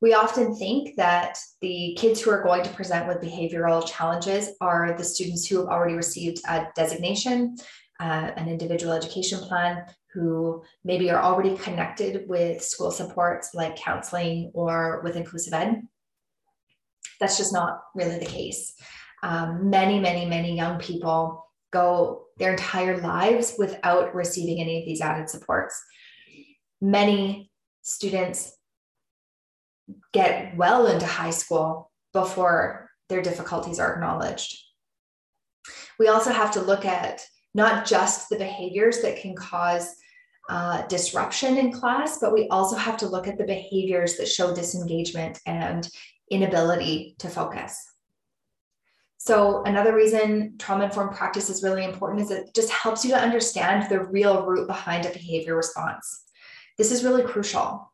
We 0.00 0.14
often 0.14 0.54
think 0.54 0.96
that 0.96 1.38
the 1.60 1.96
kids 1.98 2.20
who 2.20 2.30
are 2.30 2.42
going 2.42 2.62
to 2.62 2.70
present 2.70 3.06
with 3.06 3.20
behavioral 3.20 3.86
challenges 3.86 4.50
are 4.60 4.96
the 4.96 5.04
students 5.04 5.46
who 5.46 5.58
have 5.58 5.66
already 5.66 5.94
received 5.94 6.40
a 6.48 6.66
designation, 6.74 7.56
uh, 8.00 8.30
an 8.36 8.48
individual 8.48 8.94
education 8.94 9.40
plan, 9.40 9.84
who 10.14 10.62
maybe 10.84 11.10
are 11.10 11.22
already 11.22 11.56
connected 11.58 12.26
with 12.28 12.62
school 12.62 12.90
supports 12.90 13.50
like 13.54 13.76
counseling 13.76 14.50
or 14.54 15.02
with 15.04 15.16
inclusive 15.16 15.52
ed 15.52 15.82
that's 17.20 17.36
just 17.36 17.52
not 17.52 17.82
really 17.94 18.18
the 18.18 18.26
case. 18.26 18.74
Um, 19.22 19.68
many, 19.70 20.00
many, 20.00 20.24
many 20.24 20.56
young 20.56 20.78
people 20.78 21.46
go 21.70 22.24
their 22.40 22.52
entire 22.52 23.00
lives 23.00 23.54
without 23.58 24.14
receiving 24.14 24.60
any 24.60 24.80
of 24.80 24.86
these 24.86 25.00
added 25.00 25.28
supports. 25.28 25.80
Many 26.80 27.50
students 27.82 28.56
get 30.12 30.56
well 30.56 30.86
into 30.86 31.06
high 31.06 31.30
school 31.30 31.92
before 32.12 32.90
their 33.08 33.22
difficulties 33.22 33.78
are 33.78 33.92
acknowledged. 33.92 34.58
We 35.98 36.08
also 36.08 36.32
have 36.32 36.50
to 36.52 36.62
look 36.62 36.84
at 36.84 37.20
not 37.54 37.86
just 37.86 38.28
the 38.28 38.38
behaviors 38.38 39.02
that 39.02 39.20
can 39.20 39.36
cause 39.36 39.94
uh, 40.48 40.86
disruption 40.86 41.58
in 41.58 41.72
class, 41.72 42.18
but 42.18 42.32
we 42.32 42.48
also 42.48 42.76
have 42.76 42.96
to 42.98 43.06
look 43.06 43.28
at 43.28 43.36
the 43.36 43.44
behaviors 43.44 44.16
that 44.16 44.28
show 44.28 44.54
disengagement 44.54 45.38
and 45.46 45.88
inability 46.30 47.16
to 47.18 47.28
focus. 47.28 47.89
So, 49.22 49.62
another 49.64 49.94
reason 49.94 50.54
trauma 50.58 50.84
informed 50.84 51.14
practice 51.14 51.50
is 51.50 51.62
really 51.62 51.84
important 51.84 52.22
is 52.22 52.30
it 52.30 52.54
just 52.54 52.70
helps 52.70 53.04
you 53.04 53.10
to 53.10 53.18
understand 53.18 53.90
the 53.90 54.02
real 54.04 54.46
root 54.46 54.66
behind 54.66 55.04
a 55.04 55.10
behavior 55.10 55.54
response. 55.54 56.24
This 56.78 56.90
is 56.90 57.04
really 57.04 57.22
crucial. 57.22 57.92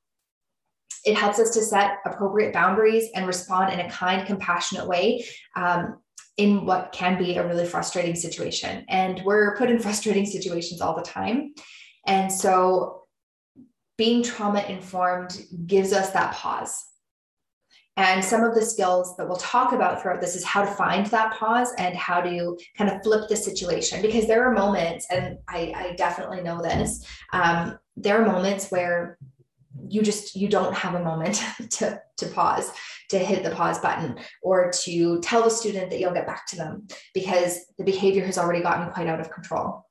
It 1.04 1.16
helps 1.16 1.40
us 1.40 1.50
to 1.54 1.62
set 1.62 1.96
appropriate 2.04 2.52
boundaries 2.52 3.08
and 3.16 3.26
respond 3.26 3.72
in 3.72 3.80
a 3.80 3.90
kind, 3.90 4.24
compassionate 4.24 4.86
way 4.86 5.24
um, 5.56 5.98
in 6.36 6.64
what 6.64 6.92
can 6.92 7.18
be 7.18 7.34
a 7.34 7.46
really 7.46 7.66
frustrating 7.66 8.14
situation. 8.14 8.84
And 8.88 9.20
we're 9.24 9.56
put 9.56 9.68
in 9.68 9.78
frustrating 9.80 10.26
situations 10.26 10.80
all 10.80 10.94
the 10.94 11.02
time. 11.02 11.54
And 12.06 12.32
so, 12.32 13.02
being 13.98 14.22
trauma 14.22 14.62
informed 14.68 15.44
gives 15.66 15.92
us 15.92 16.10
that 16.10 16.34
pause 16.34 16.84
and 17.96 18.24
some 18.24 18.44
of 18.44 18.54
the 18.54 18.64
skills 18.64 19.16
that 19.16 19.26
we'll 19.26 19.38
talk 19.38 19.72
about 19.72 20.02
throughout 20.02 20.20
this 20.20 20.36
is 20.36 20.44
how 20.44 20.62
to 20.62 20.70
find 20.70 21.06
that 21.06 21.34
pause 21.34 21.72
and 21.78 21.96
how 21.96 22.20
to 22.20 22.58
kind 22.76 22.90
of 22.90 23.02
flip 23.02 23.28
the 23.28 23.36
situation 23.36 24.02
because 24.02 24.26
there 24.26 24.44
are 24.44 24.52
moments, 24.52 25.06
and 25.10 25.38
I, 25.48 25.72
I 25.74 25.94
definitely 25.96 26.42
know 26.42 26.60
this, 26.60 27.06
um, 27.32 27.78
there 27.96 28.20
are 28.20 28.26
moments 28.26 28.70
where 28.70 29.18
you 29.88 30.02
just 30.02 30.34
you 30.34 30.48
don't 30.48 30.74
have 30.74 30.94
a 30.94 31.04
moment 31.04 31.42
to 31.70 32.00
to 32.16 32.26
pause 32.28 32.70
to 33.08 33.18
hit 33.18 33.44
the 33.44 33.50
pause 33.50 33.78
button 33.78 34.18
or 34.42 34.70
to 34.72 35.20
tell 35.20 35.42
the 35.42 35.50
student 35.50 35.90
that 35.90 36.00
you'll 36.00 36.12
get 36.12 36.26
back 36.26 36.46
to 36.46 36.56
them 36.56 36.86
because 37.14 37.66
the 37.78 37.84
behavior 37.84 38.24
has 38.24 38.38
already 38.38 38.62
gotten 38.62 38.90
quite 38.92 39.06
out 39.06 39.20
of 39.20 39.30
control. 39.30 39.86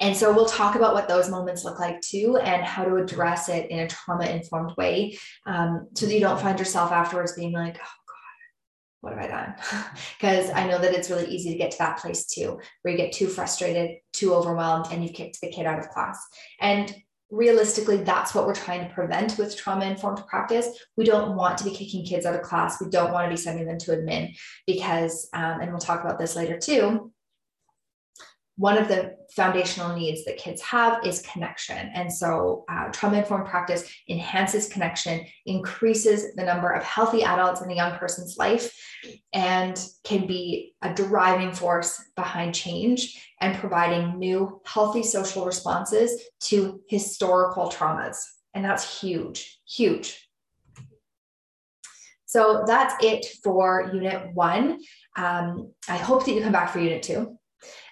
And 0.00 0.16
so 0.16 0.32
we'll 0.32 0.46
talk 0.46 0.76
about 0.76 0.94
what 0.94 1.08
those 1.08 1.28
moments 1.28 1.64
look 1.64 1.80
like 1.80 2.00
too 2.00 2.36
and 2.36 2.64
how 2.64 2.84
to 2.84 2.96
address 2.96 3.48
it 3.48 3.70
in 3.70 3.80
a 3.80 3.88
trauma 3.88 4.26
informed 4.26 4.76
way 4.76 5.18
um, 5.46 5.88
so 5.94 6.06
that 6.06 6.14
you 6.14 6.20
don't 6.20 6.40
find 6.40 6.58
yourself 6.58 6.92
afterwards 6.92 7.32
being 7.32 7.52
like, 7.52 7.76
oh 7.76 7.96
God, 8.06 9.00
what 9.00 9.14
have 9.14 9.24
I 9.24 9.28
done? 9.28 9.54
Because 10.18 10.50
I 10.50 10.66
know 10.66 10.78
that 10.78 10.94
it's 10.94 11.10
really 11.10 11.26
easy 11.26 11.50
to 11.52 11.58
get 11.58 11.72
to 11.72 11.78
that 11.78 11.98
place 11.98 12.26
too, 12.26 12.60
where 12.82 12.92
you 12.92 12.98
get 12.98 13.12
too 13.12 13.26
frustrated, 13.26 13.98
too 14.12 14.34
overwhelmed, 14.34 14.86
and 14.90 15.02
you've 15.02 15.14
kicked 15.14 15.40
the 15.40 15.50
kid 15.50 15.66
out 15.66 15.78
of 15.78 15.88
class. 15.90 16.24
And 16.60 16.94
realistically, 17.30 17.98
that's 17.98 18.34
what 18.34 18.46
we're 18.46 18.54
trying 18.54 18.86
to 18.86 18.94
prevent 18.94 19.36
with 19.36 19.56
trauma 19.56 19.84
informed 19.84 20.26
practice. 20.26 20.66
We 20.96 21.04
don't 21.04 21.36
want 21.36 21.58
to 21.58 21.64
be 21.64 21.70
kicking 21.70 22.04
kids 22.04 22.24
out 22.24 22.34
of 22.34 22.42
class. 22.42 22.80
We 22.80 22.88
don't 22.88 23.12
want 23.12 23.26
to 23.26 23.30
be 23.30 23.36
sending 23.36 23.66
them 23.66 23.78
to 23.78 23.90
admin 23.92 24.36
because, 24.66 25.28
um, 25.34 25.60
and 25.60 25.70
we'll 25.70 25.80
talk 25.80 26.02
about 26.02 26.18
this 26.18 26.36
later 26.36 26.58
too 26.58 27.12
one 28.58 28.76
of 28.76 28.88
the 28.88 29.14
foundational 29.30 29.96
needs 29.96 30.24
that 30.24 30.36
kids 30.36 30.60
have 30.62 31.06
is 31.06 31.22
connection. 31.22 31.90
And 31.94 32.12
so, 32.12 32.64
uh, 32.68 32.88
trauma 32.88 33.18
informed 33.18 33.46
practice 33.46 33.88
enhances 34.08 34.68
connection, 34.68 35.24
increases 35.46 36.34
the 36.34 36.44
number 36.44 36.70
of 36.70 36.82
healthy 36.82 37.22
adults 37.22 37.60
in 37.60 37.70
a 37.70 37.74
young 37.74 37.96
person's 37.98 38.36
life, 38.36 38.76
and 39.32 39.80
can 40.02 40.26
be 40.26 40.74
a 40.82 40.92
driving 40.92 41.52
force 41.52 42.02
behind 42.16 42.52
change 42.52 43.24
and 43.40 43.56
providing 43.56 44.18
new, 44.18 44.60
healthy 44.66 45.04
social 45.04 45.46
responses 45.46 46.20
to 46.40 46.80
historical 46.88 47.70
traumas. 47.70 48.16
And 48.54 48.64
that's 48.64 49.00
huge, 49.00 49.60
huge. 49.68 50.28
So 52.26 52.64
that's 52.66 52.94
it 53.02 53.24
for 53.44 53.90
unit 53.94 54.34
one. 54.34 54.80
Um, 55.16 55.72
I 55.88 55.96
hope 55.96 56.26
that 56.26 56.32
you 56.32 56.42
come 56.42 56.52
back 56.52 56.70
for 56.70 56.80
unit 56.80 57.04
two. 57.04 57.37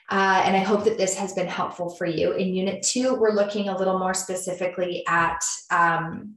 Uh, 0.09 0.43
and 0.45 0.57
I 0.57 0.61
hope 0.61 0.85
that 0.85 0.99
this 0.99 1.17
has 1.17 1.33
been 1.33 1.49
helpful 1.49 1.91
for 1.91 2.07
you. 2.07 2.33
In 2.33 2.55
Unit 2.55 2.83
2, 2.83 3.15
we're 3.15 3.33
looking 3.33 3.69
a 3.69 3.77
little 3.77 3.99
more 3.99 4.15
specifically 4.15 5.05
at, 5.09 5.45
um, 5.71 6.37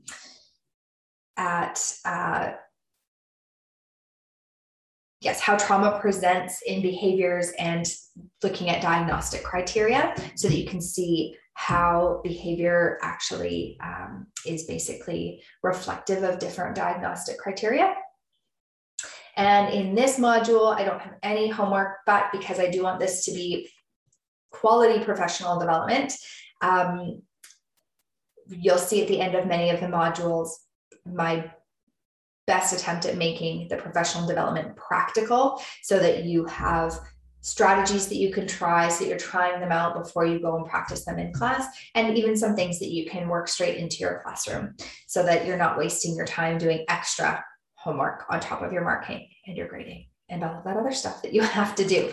at 1.37 1.79
uh, 2.03 2.53
yes, 5.21 5.39
how 5.39 5.55
trauma 5.57 5.99
presents 5.99 6.61
in 6.65 6.81
behaviors 6.81 7.51
and 7.59 7.85
looking 8.41 8.69
at 8.69 8.81
diagnostic 8.81 9.43
criteria 9.43 10.15
so 10.35 10.47
that 10.47 10.57
you 10.57 10.65
can 10.65 10.81
see 10.81 11.35
how 11.53 12.21
behavior 12.23 12.97
actually 13.01 13.77
um, 13.83 14.25
is 14.45 14.63
basically 14.63 15.43
reflective 15.61 16.23
of 16.23 16.39
different 16.39 16.75
diagnostic 16.75 17.37
criteria. 17.37 17.93
And 19.35 19.73
in 19.73 19.95
this 19.95 20.19
module, 20.19 20.75
I 20.75 20.83
don't 20.83 21.01
have 21.01 21.15
any 21.23 21.47
homework, 21.49 21.97
but 22.05 22.31
because 22.31 22.59
I 22.59 22.69
do 22.69 22.83
want 22.83 22.99
this 22.99 23.25
to 23.25 23.31
be 23.31 23.69
quality 24.51 25.03
professional 25.03 25.59
development, 25.59 26.13
um, 26.61 27.21
you'll 28.47 28.77
see 28.77 29.01
at 29.01 29.07
the 29.07 29.21
end 29.21 29.35
of 29.35 29.47
many 29.47 29.69
of 29.69 29.79
the 29.79 29.87
modules 29.87 30.49
my 31.05 31.51
best 32.47 32.73
attempt 32.73 33.05
at 33.05 33.15
making 33.15 33.67
the 33.67 33.77
professional 33.77 34.27
development 34.27 34.75
practical 34.75 35.61
so 35.83 35.99
that 35.99 36.23
you 36.23 36.45
have 36.45 36.99
strategies 37.41 38.07
that 38.07 38.17
you 38.17 38.33
can 38.33 38.47
try 38.47 38.89
so 38.89 39.05
you're 39.05 39.17
trying 39.17 39.59
them 39.61 39.71
out 39.71 39.95
before 39.95 40.25
you 40.25 40.39
go 40.39 40.57
and 40.57 40.65
practice 40.65 41.05
them 41.05 41.19
in 41.19 41.31
class 41.31 41.65
and 41.95 42.17
even 42.17 42.35
some 42.35 42.55
things 42.55 42.79
that 42.79 42.91
you 42.91 43.05
can 43.05 43.29
work 43.29 43.47
straight 43.47 43.77
into 43.77 43.97
your 43.97 44.19
classroom 44.23 44.75
so 45.07 45.23
that 45.23 45.45
you're 45.45 45.57
not 45.57 45.77
wasting 45.77 46.15
your 46.15 46.25
time 46.25 46.57
doing 46.57 46.83
extra 46.89 47.43
homework 47.79 48.25
on 48.29 48.39
top 48.39 48.61
of 48.61 48.73
your 48.73 48.83
marking 48.83 49.27
and 49.47 49.55
your 49.55 49.67
grading 49.67 50.05
and 50.29 50.43
all 50.43 50.57
of 50.57 50.63
that 50.63 50.77
other 50.77 50.91
stuff 50.91 51.21
that 51.21 51.33
you 51.33 51.41
have 51.59 51.75
to 51.75 51.87
do. 51.87 52.11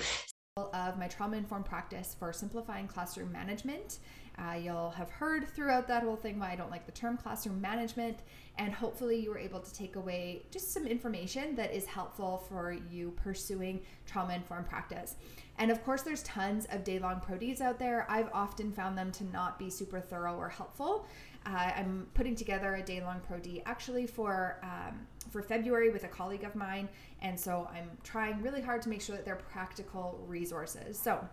Of 0.72 0.98
my 0.98 1.06
trauma 1.06 1.36
informed 1.36 1.66
practice 1.66 2.16
for 2.18 2.32
simplifying 2.32 2.88
classroom 2.88 3.30
management. 3.30 3.98
Uh, 4.38 4.54
you'll 4.54 4.90
have 4.90 5.10
heard 5.10 5.46
throughout 5.48 5.86
that 5.88 6.02
whole 6.02 6.16
thing 6.16 6.38
why 6.38 6.50
I 6.50 6.56
don't 6.56 6.70
like 6.70 6.86
the 6.86 6.92
term 6.92 7.18
classroom 7.18 7.60
management, 7.60 8.20
and 8.58 8.72
hopefully, 8.72 9.16
you 9.16 9.30
were 9.30 9.38
able 9.38 9.60
to 9.60 9.74
take 9.74 9.96
away 9.96 10.42
just 10.50 10.72
some 10.72 10.86
information 10.86 11.54
that 11.56 11.74
is 11.74 11.84
helpful 11.84 12.44
for 12.48 12.74
you 12.90 13.12
pursuing 13.16 13.80
trauma 14.06 14.34
informed 14.34 14.66
practice. 14.66 15.16
And 15.58 15.70
of 15.70 15.82
course, 15.84 16.02
there's 16.02 16.22
tons 16.22 16.66
of 16.70 16.84
day 16.84 16.98
long 16.98 17.20
ProDs 17.20 17.60
out 17.60 17.78
there. 17.78 18.06
I've 18.08 18.30
often 18.32 18.72
found 18.72 18.96
them 18.96 19.12
to 19.12 19.24
not 19.24 19.58
be 19.58 19.68
super 19.68 20.00
thorough 20.00 20.36
or 20.36 20.48
helpful. 20.48 21.06
Uh, 21.46 21.70
I'm 21.76 22.08
putting 22.14 22.34
together 22.34 22.74
a 22.74 22.82
day 22.82 23.00
long 23.00 23.20
Pro 23.20 23.38
D 23.38 23.62
actually 23.66 24.06
for 24.06 24.58
um, 24.62 25.06
for 25.30 25.42
February 25.42 25.90
with 25.90 26.04
a 26.04 26.08
colleague 26.08 26.44
of 26.44 26.56
mine, 26.56 26.88
and 27.22 27.38
so 27.38 27.68
I'm 27.72 27.90
trying 28.02 28.42
really 28.42 28.60
hard 28.60 28.82
to 28.82 28.88
make 28.88 29.00
sure 29.00 29.14
that 29.14 29.24
they're 29.24 29.36
practical 29.36 30.24
resources. 30.26 30.98
So 30.98 31.26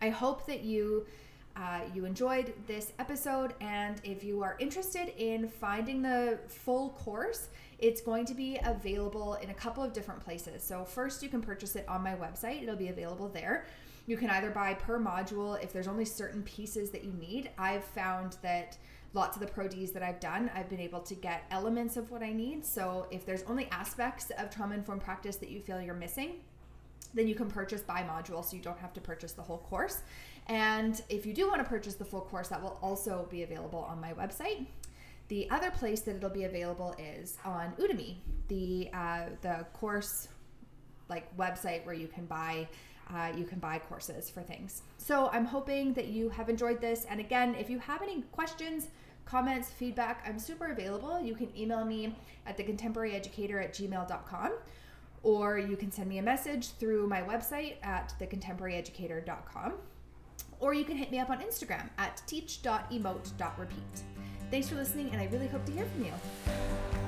I 0.00 0.10
hope 0.10 0.46
that 0.46 0.62
you. 0.62 1.06
Uh, 1.54 1.80
you 1.94 2.06
enjoyed 2.06 2.54
this 2.66 2.92
episode, 2.98 3.52
and 3.60 4.00
if 4.04 4.24
you 4.24 4.42
are 4.42 4.56
interested 4.58 5.12
in 5.18 5.46
finding 5.46 6.00
the 6.00 6.38
full 6.48 6.88
course, 6.90 7.50
it's 7.78 8.00
going 8.00 8.24
to 8.24 8.32
be 8.32 8.58
available 8.64 9.34
in 9.34 9.50
a 9.50 9.54
couple 9.54 9.82
of 9.82 9.92
different 9.92 10.18
places. 10.24 10.62
So, 10.62 10.82
first, 10.82 11.22
you 11.22 11.28
can 11.28 11.42
purchase 11.42 11.76
it 11.76 11.86
on 11.86 12.02
my 12.02 12.14
website, 12.14 12.62
it'll 12.62 12.74
be 12.74 12.88
available 12.88 13.28
there. 13.28 13.66
You 14.06 14.16
can 14.16 14.30
either 14.30 14.50
buy 14.50 14.74
per 14.74 14.98
module 14.98 15.62
if 15.62 15.72
there's 15.72 15.88
only 15.88 16.04
certain 16.04 16.42
pieces 16.42 16.90
that 16.90 17.04
you 17.04 17.12
need. 17.12 17.50
I've 17.56 17.84
found 17.84 18.36
that 18.42 18.76
lots 19.14 19.36
of 19.36 19.40
the 19.40 19.46
pro 19.46 19.68
Ds 19.68 19.90
that 19.92 20.02
I've 20.02 20.20
done, 20.20 20.50
I've 20.54 20.68
been 20.68 20.80
able 20.80 21.00
to 21.00 21.14
get 21.14 21.44
elements 21.50 21.96
of 21.96 22.10
what 22.10 22.22
I 22.22 22.32
need. 22.32 22.64
So 22.64 23.06
if 23.10 23.26
there's 23.26 23.42
only 23.44 23.68
aspects 23.70 24.30
of 24.38 24.50
trauma 24.50 24.74
informed 24.74 25.02
practice 25.02 25.36
that 25.36 25.50
you 25.50 25.60
feel 25.60 25.80
you're 25.80 25.94
missing, 25.94 26.36
then 27.14 27.28
you 27.28 27.34
can 27.34 27.48
purchase 27.48 27.82
by 27.82 28.02
module 28.02 28.44
so 28.44 28.56
you 28.56 28.62
don't 28.62 28.78
have 28.78 28.92
to 28.94 29.00
purchase 29.00 29.32
the 29.32 29.42
whole 29.42 29.58
course. 29.58 30.00
And 30.46 31.00
if 31.08 31.26
you 31.26 31.34
do 31.34 31.46
want 31.46 31.62
to 31.62 31.68
purchase 31.68 31.94
the 31.94 32.04
full 32.04 32.22
course, 32.22 32.48
that 32.48 32.62
will 32.62 32.78
also 32.82 33.28
be 33.30 33.42
available 33.42 33.80
on 33.80 34.00
my 34.00 34.12
website. 34.14 34.66
The 35.28 35.48
other 35.50 35.70
place 35.70 36.00
that 36.00 36.16
it'll 36.16 36.30
be 36.30 36.44
available 36.44 36.94
is 36.98 37.36
on 37.44 37.72
Udemy, 37.78 38.16
the 38.48 38.88
uh, 38.92 39.26
the 39.40 39.66
course 39.72 40.28
like 41.08 41.34
website 41.36 41.84
where 41.84 41.94
you 41.94 42.08
can 42.08 42.26
buy 42.26 42.68
uh, 43.14 43.32
you 43.36 43.44
can 43.44 43.58
buy 43.58 43.78
courses 43.78 44.30
for 44.30 44.42
things. 44.42 44.82
So 44.98 45.28
I'm 45.32 45.44
hoping 45.44 45.92
that 45.94 46.08
you 46.08 46.28
have 46.30 46.48
enjoyed 46.48 46.80
this. 46.80 47.04
And 47.08 47.20
again, 47.20 47.54
if 47.54 47.68
you 47.68 47.78
have 47.78 48.02
any 48.02 48.22
questions, 48.32 48.88
comments, 49.24 49.70
feedback, 49.70 50.24
I'm 50.26 50.38
super 50.38 50.66
available. 50.72 51.20
You 51.20 51.34
can 51.34 51.56
email 51.56 51.84
me 51.84 52.16
at 52.46 52.56
thecontemporaryeducator 52.56 53.62
at 53.62 53.74
gmail.com 53.74 54.52
or 55.22 55.58
you 55.58 55.76
can 55.76 55.92
send 55.92 56.08
me 56.08 56.18
a 56.18 56.22
message 56.22 56.70
through 56.72 57.06
my 57.06 57.22
website 57.22 57.74
at 57.82 58.12
thecontemporaryeducator.com 58.20 59.74
or 60.62 60.74
you 60.74 60.84
can 60.84 60.96
hit 60.96 61.10
me 61.10 61.18
up 61.18 61.30
on 61.30 61.40
Instagram 61.40 61.88
at 61.98 62.22
teach.emote.repeat. 62.26 64.02
Thanks 64.50 64.68
for 64.68 64.76
listening, 64.76 65.10
and 65.10 65.20
I 65.20 65.26
really 65.32 65.48
hope 65.48 65.64
to 65.64 65.72
hear 65.72 65.86
from 65.86 66.04
you. 66.04 67.01